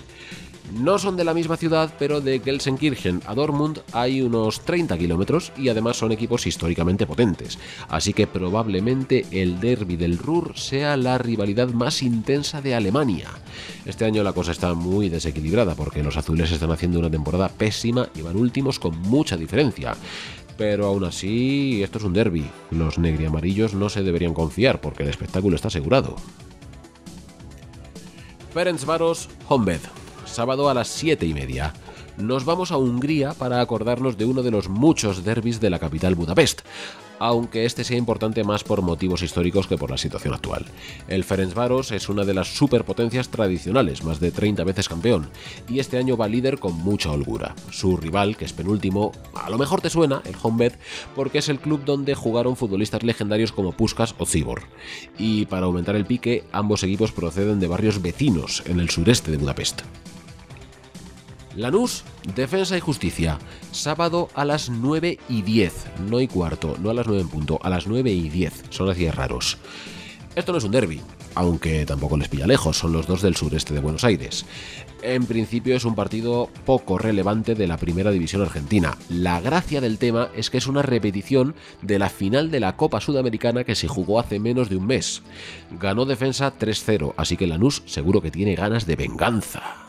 No 0.78 1.00
son 1.00 1.16
de 1.16 1.24
la 1.24 1.34
misma 1.34 1.56
ciudad, 1.56 1.94
pero 1.98 2.20
de 2.20 2.40
Gelsenkirchen 2.40 3.22
a 3.26 3.34
Dortmund 3.36 3.80
hay 3.92 4.22
unos 4.22 4.62
30 4.62 4.98
kilómetros 4.98 5.52
y 5.58 5.70
además 5.70 5.98
son 5.98 6.12
equipos 6.12 6.46
históricamente 6.48 7.06
potentes. 7.06 7.58
Así 7.90 8.14
que 8.14 8.28
probablemente 8.28 9.26
el 9.32 9.60
derby 9.60 9.96
del 9.96 10.18
Ruhr 10.18 10.58
sea 10.58 10.96
la 10.98 11.18
rivalidad 11.18 11.70
más 11.70 12.04
intensa 12.04 12.62
de 12.62 12.76
Alemania. 12.76 13.30
Este 13.86 14.06
año 14.06 14.24
la 14.24 14.34
cosa 14.34 14.52
está 14.52 14.74
muy 14.74 15.10
desequilibrada 15.10 15.76
porque 15.76 16.04
los 16.04 16.16
azules 16.16 16.52
están 16.52 16.72
haciendo 16.72 17.00
una 17.00 17.10
temporada 17.10 17.50
pésima 17.50 18.08
y 18.16 18.22
van 18.22 18.38
últimos 18.38 18.80
con 18.80 18.98
mucha 19.02 19.36
diferencia 19.36 19.96
pero 20.62 20.86
aún 20.86 21.04
así 21.06 21.82
esto 21.82 21.98
es 21.98 22.04
un 22.04 22.14
derby. 22.14 22.48
Los 22.70 23.00
negriamarillos 23.00 23.74
no 23.74 23.90
se 23.90 24.04
deberían 24.04 24.36
confiar 24.36 24.80
porque 24.80 25.02
el 25.02 25.10
espectáculo 25.10 25.56
está 25.56 25.70
asegurado. 25.70 26.16
Ferencvaros 28.54 29.28
Hombed, 29.48 29.80
sábado 30.26 30.70
a 30.70 30.76
las 30.76 30.88
7 30.90 31.26
y 31.26 31.34
media 31.34 31.74
nos 32.18 32.46
vamos 32.46 32.72
a 32.72 32.78
Hungría 32.78 33.34
para 33.34 33.60
acordarnos 33.60 34.20
de 34.20 34.26
uno 34.26 34.44
de 34.44 34.52
los 34.52 34.70
muchos 34.70 35.24
derbis 35.24 35.60
de 35.60 35.72
la 35.72 35.80
capital 35.80 36.14
Budapest, 36.14 36.62
aunque 37.22 37.66
este 37.66 37.84
sea 37.84 37.98
importante 37.98 38.44
más 38.44 38.64
por 38.64 38.82
motivos 38.82 39.22
históricos 39.22 39.68
que 39.68 39.78
por 39.78 39.92
la 39.92 39.98
situación 39.98 40.34
actual. 40.34 40.66
El 41.08 41.24
Ferencváros 41.24 41.92
es 41.92 42.10
una 42.10 42.26
de 42.26 42.34
las 42.34 42.48
superpotencias 42.48 43.30
tradicionales, 43.30 44.04
más 44.04 44.20
de 44.20 44.32
30 44.32 44.64
veces 44.64 44.90
campeón, 44.90 45.30
y 45.70 45.78
este 45.78 46.00
año 46.00 46.18
va 46.18 46.28
líder 46.28 46.58
con 46.58 46.74
mucha 46.74 47.12
holgura. 47.12 47.54
Su 47.70 47.96
rival, 47.96 48.38
que 48.38 48.46
es 48.46 48.54
penúltimo, 48.54 49.12
a 49.36 49.52
lo 49.52 49.60
mejor 49.60 49.82
te 49.82 49.92
suena, 49.92 50.24
el 50.26 50.36
Honved, 50.42 50.74
porque 51.16 51.38
es 51.38 51.50
el 51.50 51.60
club 51.60 51.86
donde 51.86 52.16
jugaron 52.16 52.56
futbolistas 52.56 53.04
legendarios 53.04 53.52
como 53.52 53.72
Puskas 53.72 54.16
o 54.18 54.26
Zibor. 54.26 54.64
Y 55.20 55.46
para 55.46 55.68
aumentar 55.68 55.96
el 55.96 56.08
pique, 56.08 56.44
ambos 56.52 56.82
equipos 56.82 57.12
proceden 57.12 57.60
de 57.60 57.68
barrios 57.68 58.02
vecinos 58.02 58.64
en 58.66 58.80
el 58.80 58.90
sureste 58.90 59.30
de 59.30 59.38
Budapest. 59.38 59.84
Lanús, 61.56 62.04
Defensa 62.36 62.78
y 62.78 62.80
Justicia, 62.80 63.38
sábado 63.72 64.30
a 64.36 64.46
las 64.46 64.70
9 64.70 65.20
y 65.28 65.42
10, 65.42 65.74
no 66.10 66.22
y 66.22 66.28
cuarto, 66.28 66.78
no 66.80 66.90
a 66.90 66.94
las 66.94 67.08
9 67.08 67.22
en 67.22 67.30
punto, 67.30 67.60
a 67.62 67.70
las 67.70 67.88
9 67.88 68.12
y 68.12 68.30
10, 68.30 68.66
son 68.70 68.90
así 68.90 69.10
raros. 69.10 69.58
Esto 70.34 70.54
no 70.54 70.60
es 70.60 70.64
un 70.64 70.72
derby, 70.72 71.02
aunque 71.36 71.86
tampoco 71.86 72.16
les 72.16 72.30
pilla 72.30 72.48
lejos, 72.48 72.78
son 72.78 72.94
los 72.94 73.06
dos 73.06 73.22
del 73.22 73.36
sureste 73.36 73.74
de 73.74 73.82
Buenos 73.82 74.06
Aires. 74.06 74.46
En 75.02 75.26
principio 75.26 75.76
es 75.76 75.84
un 75.84 75.96
partido 75.96 76.50
poco 76.66 76.98
relevante 76.98 77.54
de 77.54 77.68
la 77.68 77.78
primera 77.78 78.12
división 78.12 78.42
argentina. 78.42 78.98
La 79.10 79.42
gracia 79.42 79.82
del 79.82 79.98
tema 79.98 80.30
es 80.36 80.50
que 80.50 80.58
es 80.58 80.68
una 80.68 80.84
repetición 80.84 81.56
de 81.82 82.00
la 82.00 82.10
final 82.10 82.52
de 82.52 82.60
la 82.60 82.78
Copa 82.78 83.02
Sudamericana 83.02 83.64
que 83.64 83.76
se 83.76 83.88
jugó 83.88 84.20
hace 84.20 84.40
menos 84.40 84.70
de 84.70 84.78
un 84.78 84.88
mes. 84.88 85.22
Ganó 85.72 86.06
defensa 86.06 86.54
3-0, 86.58 87.14
así 87.18 87.36
que 87.36 87.48
Lanús 87.48 87.84
seguro 87.86 88.22
que 88.22 88.32
tiene 88.32 88.56
ganas 88.56 88.86
de 88.86 88.96
venganza. 88.96 89.81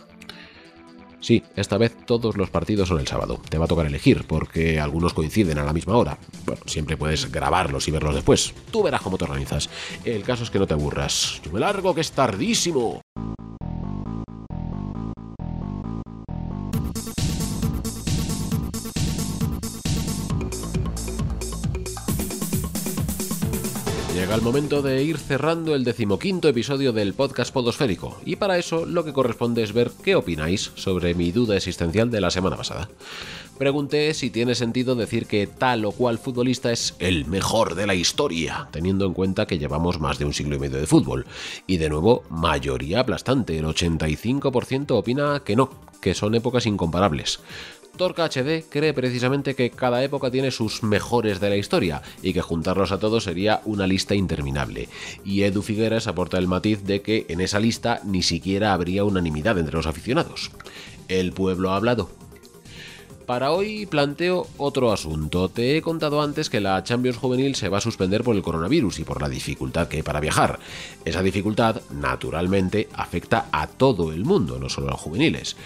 Sí, 1.23 1.45
esta 1.55 1.79
vez 1.79 1.97
todos 2.05 2.37
los 2.37 2.51
partidos 2.51 2.89
son 2.89 2.99
el 2.99 3.07
sábado. 3.07 3.41
Te 3.49 3.57
va 3.57 3.67
a 3.67 3.69
tocar 3.69 3.87
elegir, 3.87 4.25
porque 4.27 4.81
algunos 4.81 5.15
coinciden 5.15 5.57
a 5.59 5.65
la 5.65 5.73
misma 5.73 5.97
hora. 5.97 6.19
Bueno, 6.45 6.61
siempre 6.67 6.97
puedes 6.97 7.31
grabarlos 7.31 7.87
y 7.87 7.93
verlos 7.93 8.17
después. 8.17 8.53
Tú 8.73 8.83
verás 8.83 9.03
cómo 9.03 9.17
te 9.17 9.25
organizas. 9.25 9.71
El 10.05 10.25
caso 10.25 10.43
es 10.43 10.51
que 10.51 10.59
no 10.59 10.67
te 10.67 10.75
aburras. 10.75 11.41
Yo 11.45 11.53
me 11.53 11.61
largo 11.61 11.95
que 11.95 12.01
es 12.01 12.11
tardísimo. 12.11 13.01
Llega 24.33 24.45
momento 24.45 24.81
de 24.81 25.05
ir 25.05 25.19
cerrando 25.19 25.75
el 25.75 25.85
decimoquinto 25.85 26.49
episodio 26.49 26.95
del 26.95 27.13
podcast 27.13 27.53
Podosférico, 27.53 28.19
y 28.25 28.37
para 28.37 28.57
eso 28.57 28.87
lo 28.87 29.05
que 29.05 29.13
corresponde 29.13 29.63
es 29.63 29.75
ver 29.75 29.91
qué 30.03 30.17
opináis 30.17 30.73
sobre 30.75 31.15
mi 31.15 31.33
duda 31.33 31.55
existencial 31.55 32.11
de 32.11 32.23
la 32.23 32.31
semana 32.31 32.57
pasada. 32.57 32.89
Pregunté 33.59 34.15
si 34.15 34.31
tiene 34.31 34.55
sentido 34.55 34.95
decir 34.95 35.27
que 35.27 35.47
tal 35.47 35.85
o 35.85 35.93
cual 35.93 36.19
futbolista 36.19 36.73
es 36.73 36.95
el 36.99 37.27
mejor 37.27 37.75
de 37.75 37.87
la 37.87 37.95
historia, 37.95 38.69
teniendo 38.71 39.05
en 39.05 39.13
cuenta 39.13 39.47
que 39.47 39.59
llevamos 39.59 40.01
más 40.01 40.19
de 40.19 40.25
un 40.25 40.33
siglo 40.33 40.57
y 40.57 40.61
medio 40.61 40.79
de 40.79 40.87
fútbol. 40.87 41.27
Y 41.67 41.77
de 41.77 41.91
nuevo, 41.91 42.25
mayoría 42.31 43.01
aplastante, 43.01 43.59
el 43.59 43.67
85% 43.67 44.93
opina 44.93 45.43
que 45.45 45.57
no, 45.57 45.69
que 46.01 46.15
son 46.15 46.35
épocas 46.35 46.65
incomparables. 46.65 47.41
Torca 47.97 48.25
HD 48.25 48.65
cree 48.69 48.95
precisamente 48.95 49.55
que 49.55 49.71
cada 49.71 50.03
época 50.03 50.31
tiene 50.31 50.51
sus 50.51 50.83
mejores 50.83 51.41
de 51.41 51.51
la 51.51 51.57
historia 51.57 52.03
y 52.23 52.33
que 52.33 52.41
juntarlos 52.41 52.91
a 52.91 52.99
todos 52.99 53.25
sería 53.25 53.61
una 53.65 53.87
lista 53.87 54.15
interminable. 54.15 54.89
Y 55.25 55.43
Edu 55.43 55.63
Figueras 55.63 56.07
aporta 56.07 56.39
el 56.39 56.49
matiz 56.49 56.85
de 56.85 57.03
que 57.03 57.27
en 57.29 57.41
esa 57.41 57.61
lista 57.61 58.01
ni 58.05 58.23
siquiera 58.23 58.73
habría 58.73 59.05
unanimidad 59.05 59.59
entre 59.59 59.77
los 59.77 59.87
aficionados. 59.87 60.51
El 61.09 61.33
pueblo 61.33 61.71
ha 61.71 61.77
hablado. 61.77 62.09
Para 63.27 63.53
hoy 63.53 63.87
planteo 63.87 64.49
otro 64.57 64.91
asunto. 64.91 65.49
Te 65.49 65.77
he 65.77 65.83
contado 65.83 66.23
antes 66.23 66.51
que 66.51 66.61
la 66.61 66.83
Champions 66.83 67.19
Juvenil 67.19 67.55
se 67.55 67.69
va 67.69 67.79
a 67.79 67.83
suspender 67.83 68.25
por 68.25 68.35
el 68.35 68.43
coronavirus 68.43 68.99
y 68.99 69.05
por 69.05 69.23
la 69.23 69.29
dificultad 69.29 69.87
que 69.87 69.99
hay 69.99 70.03
para 70.03 70.21
viajar. 70.21 70.59
Esa 71.05 71.23
dificultad, 71.23 71.81
naturalmente, 71.93 72.89
afecta 72.95 73.47
a 73.53 73.69
todo 73.69 74.13
el 74.13 74.25
mundo, 74.25 74.59
no 74.59 74.69
solo 74.69 74.89
a 74.89 74.91
los 74.93 75.01
juveniles 75.01 75.57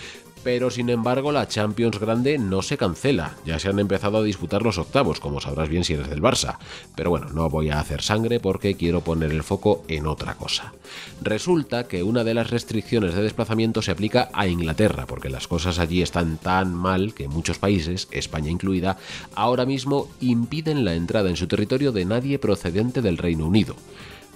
pero 0.46 0.70
sin 0.70 0.90
embargo 0.90 1.32
la 1.32 1.48
Champions 1.48 1.98
Grande 1.98 2.38
no 2.38 2.62
se 2.62 2.78
cancela, 2.78 3.34
ya 3.44 3.58
se 3.58 3.68
han 3.68 3.80
empezado 3.80 4.18
a 4.18 4.22
disputar 4.22 4.62
los 4.62 4.78
octavos, 4.78 5.18
como 5.18 5.40
sabrás 5.40 5.68
bien 5.68 5.82
si 5.82 5.94
eres 5.94 6.08
del 6.08 6.22
Barça. 6.22 6.58
Pero 6.94 7.10
bueno, 7.10 7.30
no 7.30 7.50
voy 7.50 7.70
a 7.70 7.80
hacer 7.80 8.00
sangre 8.00 8.38
porque 8.38 8.76
quiero 8.76 9.00
poner 9.00 9.32
el 9.32 9.42
foco 9.42 9.82
en 9.88 10.06
otra 10.06 10.36
cosa. 10.36 10.72
Resulta 11.20 11.88
que 11.88 12.04
una 12.04 12.22
de 12.22 12.34
las 12.34 12.48
restricciones 12.48 13.16
de 13.16 13.22
desplazamiento 13.22 13.82
se 13.82 13.90
aplica 13.90 14.28
a 14.32 14.46
Inglaterra, 14.46 15.06
porque 15.08 15.30
las 15.30 15.48
cosas 15.48 15.80
allí 15.80 16.00
están 16.00 16.36
tan 16.36 16.72
mal 16.72 17.12
que 17.12 17.26
muchos 17.26 17.58
países, 17.58 18.06
España 18.12 18.48
incluida, 18.48 18.98
ahora 19.34 19.66
mismo 19.66 20.08
impiden 20.20 20.84
la 20.84 20.94
entrada 20.94 21.28
en 21.28 21.36
su 21.36 21.48
territorio 21.48 21.90
de 21.90 22.04
nadie 22.04 22.38
procedente 22.38 23.02
del 23.02 23.18
Reino 23.18 23.48
Unido. 23.48 23.74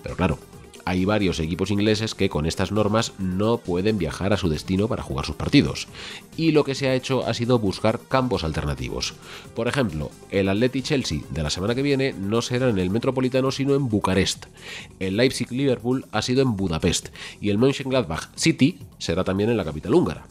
Pero 0.02 0.16
claro, 0.16 0.40
hay 0.84 1.04
varios 1.04 1.40
equipos 1.40 1.70
ingleses 1.70 2.14
que 2.14 2.28
con 2.28 2.46
estas 2.46 2.72
normas 2.72 3.12
no 3.18 3.58
pueden 3.58 3.98
viajar 3.98 4.32
a 4.32 4.36
su 4.36 4.48
destino 4.48 4.88
para 4.88 5.02
jugar 5.02 5.26
sus 5.26 5.36
partidos. 5.36 5.88
Y 6.36 6.52
lo 6.52 6.64
que 6.64 6.74
se 6.74 6.88
ha 6.88 6.94
hecho 6.94 7.26
ha 7.26 7.34
sido 7.34 7.58
buscar 7.58 8.00
campos 8.08 8.44
alternativos. 8.44 9.14
Por 9.54 9.68
ejemplo, 9.68 10.10
el 10.30 10.48
Atleti 10.48 10.82
Chelsea 10.82 11.20
de 11.30 11.42
la 11.42 11.50
semana 11.50 11.74
que 11.74 11.82
viene 11.82 12.12
no 12.12 12.42
será 12.42 12.68
en 12.68 12.78
el 12.78 12.90
Metropolitano 12.90 13.50
sino 13.50 13.74
en 13.74 13.88
Bucarest. 13.88 14.46
El 14.98 15.16
Leipzig 15.16 15.50
Liverpool 15.50 16.06
ha 16.12 16.22
sido 16.22 16.42
en 16.42 16.56
Budapest 16.56 17.08
y 17.40 17.50
el 17.50 17.58
Mönchengladbach 17.58 18.28
City 18.34 18.78
será 18.98 19.24
también 19.24 19.50
en 19.50 19.56
la 19.56 19.64
capital 19.64 19.94
húngara. 19.94 20.26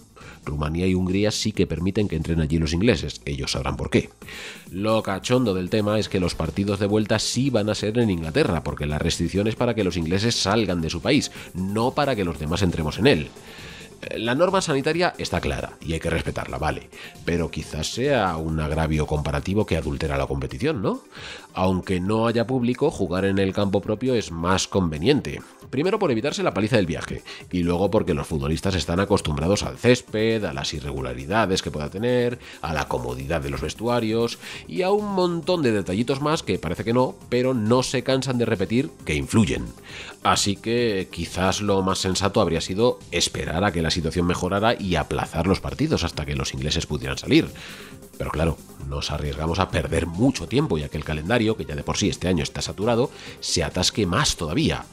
Rumanía 0.45 0.87
y 0.87 0.95
Hungría 0.95 1.31
sí 1.31 1.51
que 1.51 1.67
permiten 1.67 2.07
que 2.07 2.15
entren 2.15 2.41
allí 2.41 2.57
los 2.57 2.73
ingleses, 2.73 3.21
ellos 3.25 3.51
sabrán 3.51 3.77
por 3.77 3.89
qué. 3.89 4.09
Lo 4.71 5.01
cachondo 5.03 5.53
del 5.53 5.69
tema 5.69 5.99
es 5.99 6.09
que 6.09 6.19
los 6.19 6.35
partidos 6.35 6.79
de 6.79 6.87
vuelta 6.87 7.19
sí 7.19 7.49
van 7.49 7.69
a 7.69 7.75
ser 7.75 7.97
en 7.97 8.09
Inglaterra, 8.09 8.63
porque 8.63 8.85
la 8.85 8.99
restricción 8.99 9.47
es 9.47 9.55
para 9.55 9.73
que 9.73 9.83
los 9.83 9.97
ingleses 9.97 10.35
salgan 10.35 10.81
de 10.81 10.89
su 10.89 11.01
país, 11.01 11.31
no 11.53 11.91
para 11.91 12.15
que 12.15 12.25
los 12.25 12.39
demás 12.39 12.61
entremos 12.61 12.97
en 12.99 13.07
él. 13.07 13.27
La 14.15 14.33
norma 14.33 14.61
sanitaria 14.61 15.13
está 15.17 15.41
clara 15.41 15.73
y 15.81 15.93
hay 15.93 15.99
que 15.99 16.09
respetarla, 16.09 16.57
vale, 16.57 16.89
pero 17.25 17.51
quizás 17.51 17.91
sea 17.93 18.37
un 18.37 18.59
agravio 18.59 19.05
comparativo 19.05 19.65
que 19.65 19.77
adultera 19.77 20.17
la 20.17 20.27
competición, 20.27 20.81
¿no? 20.81 21.01
Aunque 21.53 21.99
no 21.99 22.27
haya 22.27 22.47
público, 22.47 22.91
jugar 22.91 23.25
en 23.25 23.39
el 23.39 23.53
campo 23.53 23.81
propio 23.81 24.13
es 24.13 24.31
más 24.31 24.67
conveniente. 24.67 25.41
Primero 25.69 25.99
por 25.99 26.11
evitarse 26.11 26.41
la 26.41 26.53
paliza 26.53 26.77
del 26.77 26.85
viaje 26.85 27.23
y 27.51 27.63
luego 27.63 27.91
porque 27.91 28.13
los 28.13 28.25
futbolistas 28.25 28.73
están 28.75 28.99
acostumbrados 28.99 29.63
al 29.63 29.77
césped, 29.77 30.43
a 30.45 30.53
las 30.53 30.73
irregularidades 30.73 31.61
que 31.61 31.69
pueda 31.69 31.89
tener, 31.89 32.39
a 32.61 32.73
la 32.73 32.87
comodidad 32.87 33.41
de 33.41 33.51
los 33.51 33.61
vestuarios 33.61 34.39
y 34.67 34.81
a 34.81 34.91
un 34.91 35.13
montón 35.13 35.61
de 35.61 35.71
detallitos 35.71 36.21
más 36.21 36.41
que 36.41 36.57
parece 36.57 36.83
que 36.83 36.93
no, 36.93 37.15
pero 37.29 37.53
no 37.53 37.83
se 37.83 38.03
cansan 38.03 38.37
de 38.37 38.45
repetir 38.45 38.89
que 39.05 39.15
influyen. 39.15 39.65
Así 40.23 40.55
que 40.55 41.07
quizás 41.11 41.61
lo 41.61 41.81
más 41.81 41.99
sensato 41.99 42.41
habría 42.41 42.61
sido 42.61 42.99
esperar 43.11 43.63
a 43.63 43.71
que 43.71 43.81
la 43.81 43.88
situación 43.91 44.25
mejorara 44.25 44.75
y 44.79 44.95
aplazar 44.95 45.47
los 45.47 45.59
partidos 45.59 46.03
hasta 46.03 46.25
que 46.25 46.35
los 46.35 46.53
ingleses 46.53 46.85
pudieran 46.85 47.17
salir. 47.17 47.49
Pero 48.17 48.31
claro, 48.31 48.57
nos 48.89 49.11
arriesgamos 49.11 49.59
a 49.59 49.69
perder 49.69 50.05
mucho 50.05 50.47
tiempo 50.47 50.77
ya 50.77 50.89
que 50.89 50.97
el 50.97 51.05
calendario, 51.05 51.55
que 51.55 51.65
ya 51.65 51.75
de 51.75 51.83
por 51.83 51.97
sí 51.97 52.09
este 52.09 52.27
año 52.27 52.43
está 52.43 52.61
saturado, 52.61 53.09
se 53.39 53.63
atasque 53.63 54.05
más 54.05 54.35
todavía. 54.35 54.85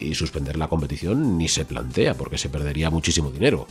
Y 0.00 0.16
suspender 0.16 0.56
la 0.56 0.68
competición 0.68 1.38
ni 1.38 1.48
se 1.48 1.64
plantea 1.64 2.14
porque 2.14 2.38
se 2.38 2.48
perdería 2.48 2.90
muchísimo 2.90 3.30
dinero. 3.30 3.68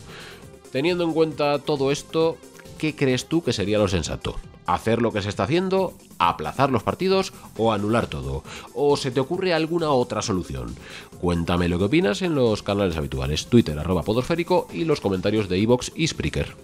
Teniendo 0.72 1.04
en 1.04 1.12
cuenta 1.12 1.60
todo 1.60 1.92
esto, 1.92 2.38
¿qué 2.78 2.96
crees 2.96 3.26
tú 3.26 3.44
que 3.44 3.52
sería 3.52 3.78
lo 3.78 3.90
sensato? 3.90 4.38
¿Hacer 4.66 5.02
lo 5.02 5.12
que 5.12 5.22
se 5.22 5.28
está 5.28 5.44
haciendo? 5.44 5.94
¿Aplazar 6.18 6.72
los 6.72 6.84
partidos? 6.84 7.34
¿O 7.58 7.74
anular 7.74 8.08
todo? 8.08 8.44
¿O 8.74 8.96
se 8.96 9.12
te 9.12 9.20
ocurre 9.20 9.54
alguna 9.54 9.90
otra 9.90 10.22
solución? 10.22 10.74
Cuéntame 11.22 11.70
lo 11.70 11.78
que 11.78 11.84
opinas 11.86 12.24
en 12.24 12.34
los 12.34 12.64
canales 12.64 12.98
habituales, 12.98 13.46
Twitter 13.46 13.78
arroba 13.78 14.02
podosférico 14.02 14.68
y 14.74 14.86
los 14.86 15.02
comentarios 15.02 15.48
de 15.48 15.60
iVox 15.60 15.92
y 15.96 16.08
Spreaker. 16.08 16.56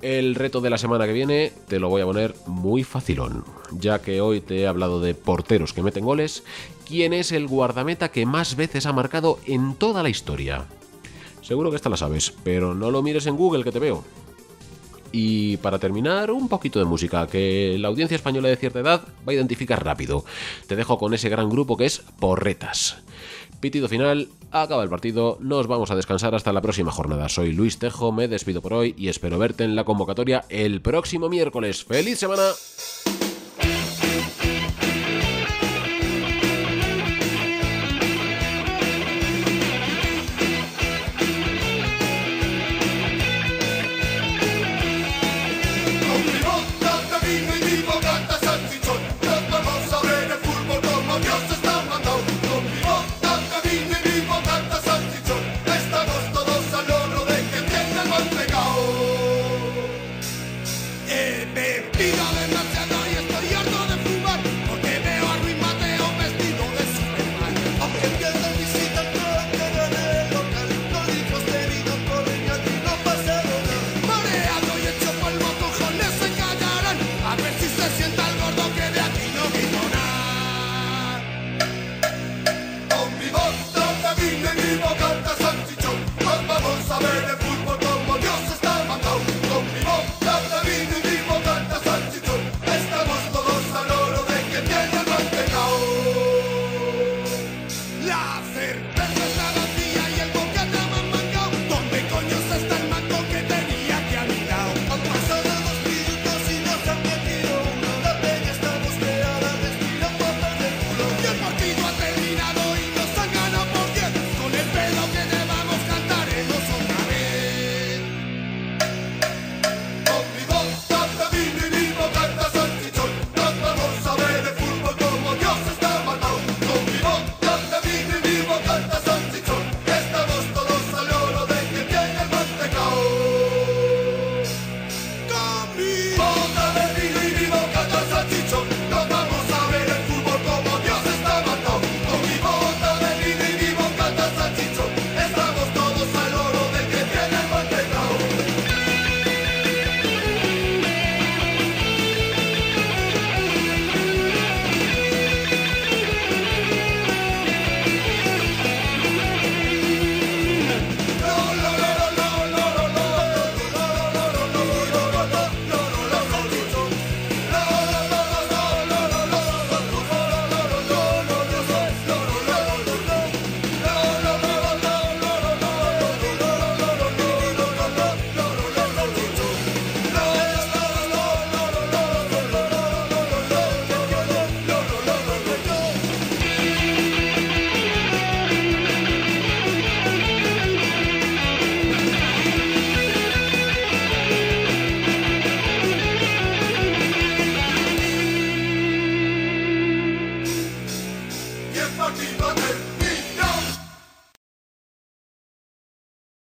El 0.00 0.36
reto 0.36 0.60
de 0.60 0.70
la 0.70 0.78
semana 0.78 1.06
que 1.06 1.12
viene 1.12 1.52
te 1.66 1.80
lo 1.80 1.88
voy 1.88 2.00
a 2.00 2.06
poner 2.06 2.36
muy 2.46 2.84
facilón, 2.84 3.44
ya 3.72 4.00
que 4.00 4.20
hoy 4.20 4.40
te 4.40 4.60
he 4.60 4.68
hablado 4.68 5.00
de 5.00 5.16
porteros 5.16 5.72
que 5.72 5.82
meten 5.82 6.04
goles. 6.04 6.44
¿Quién 6.86 7.12
es 7.12 7.32
el 7.32 7.48
guardameta 7.48 8.12
que 8.12 8.26
más 8.26 8.54
veces 8.54 8.86
ha 8.86 8.92
marcado 8.92 9.40
en 9.44 9.74
toda 9.74 10.04
la 10.04 10.08
historia? 10.08 10.66
Seguro 11.42 11.70
que 11.70 11.76
esta 11.76 11.90
la 11.90 11.96
sabes, 11.96 12.32
pero 12.44 12.76
no 12.76 12.92
lo 12.92 13.02
mires 13.02 13.26
en 13.26 13.36
Google 13.36 13.64
que 13.64 13.72
te 13.72 13.80
veo. 13.80 14.04
Y 15.10 15.56
para 15.56 15.80
terminar, 15.80 16.30
un 16.30 16.48
poquito 16.48 16.78
de 16.78 16.84
música 16.84 17.26
que 17.26 17.76
la 17.80 17.88
audiencia 17.88 18.14
española 18.14 18.48
de 18.48 18.56
cierta 18.56 18.78
edad 18.78 19.02
va 19.26 19.32
a 19.32 19.34
identificar 19.34 19.84
rápido. 19.84 20.24
Te 20.68 20.76
dejo 20.76 20.96
con 20.96 21.12
ese 21.12 21.28
gran 21.28 21.50
grupo 21.50 21.76
que 21.76 21.86
es 21.86 22.04
Porretas. 22.20 23.03
Pitido 23.64 23.88
final, 23.88 24.28
acaba 24.50 24.82
el 24.82 24.90
partido, 24.90 25.38
nos 25.40 25.68
vamos 25.68 25.90
a 25.90 25.96
descansar 25.96 26.34
hasta 26.34 26.52
la 26.52 26.60
próxima 26.60 26.92
jornada. 26.92 27.30
Soy 27.30 27.50
Luis 27.52 27.78
Tejo, 27.78 28.12
me 28.12 28.28
despido 28.28 28.60
por 28.60 28.74
hoy 28.74 28.94
y 28.98 29.08
espero 29.08 29.38
verte 29.38 29.64
en 29.64 29.74
la 29.74 29.84
convocatoria 29.84 30.44
el 30.50 30.82
próximo 30.82 31.30
miércoles. 31.30 31.82
¡Feliz 31.82 32.18
semana! 32.18 32.50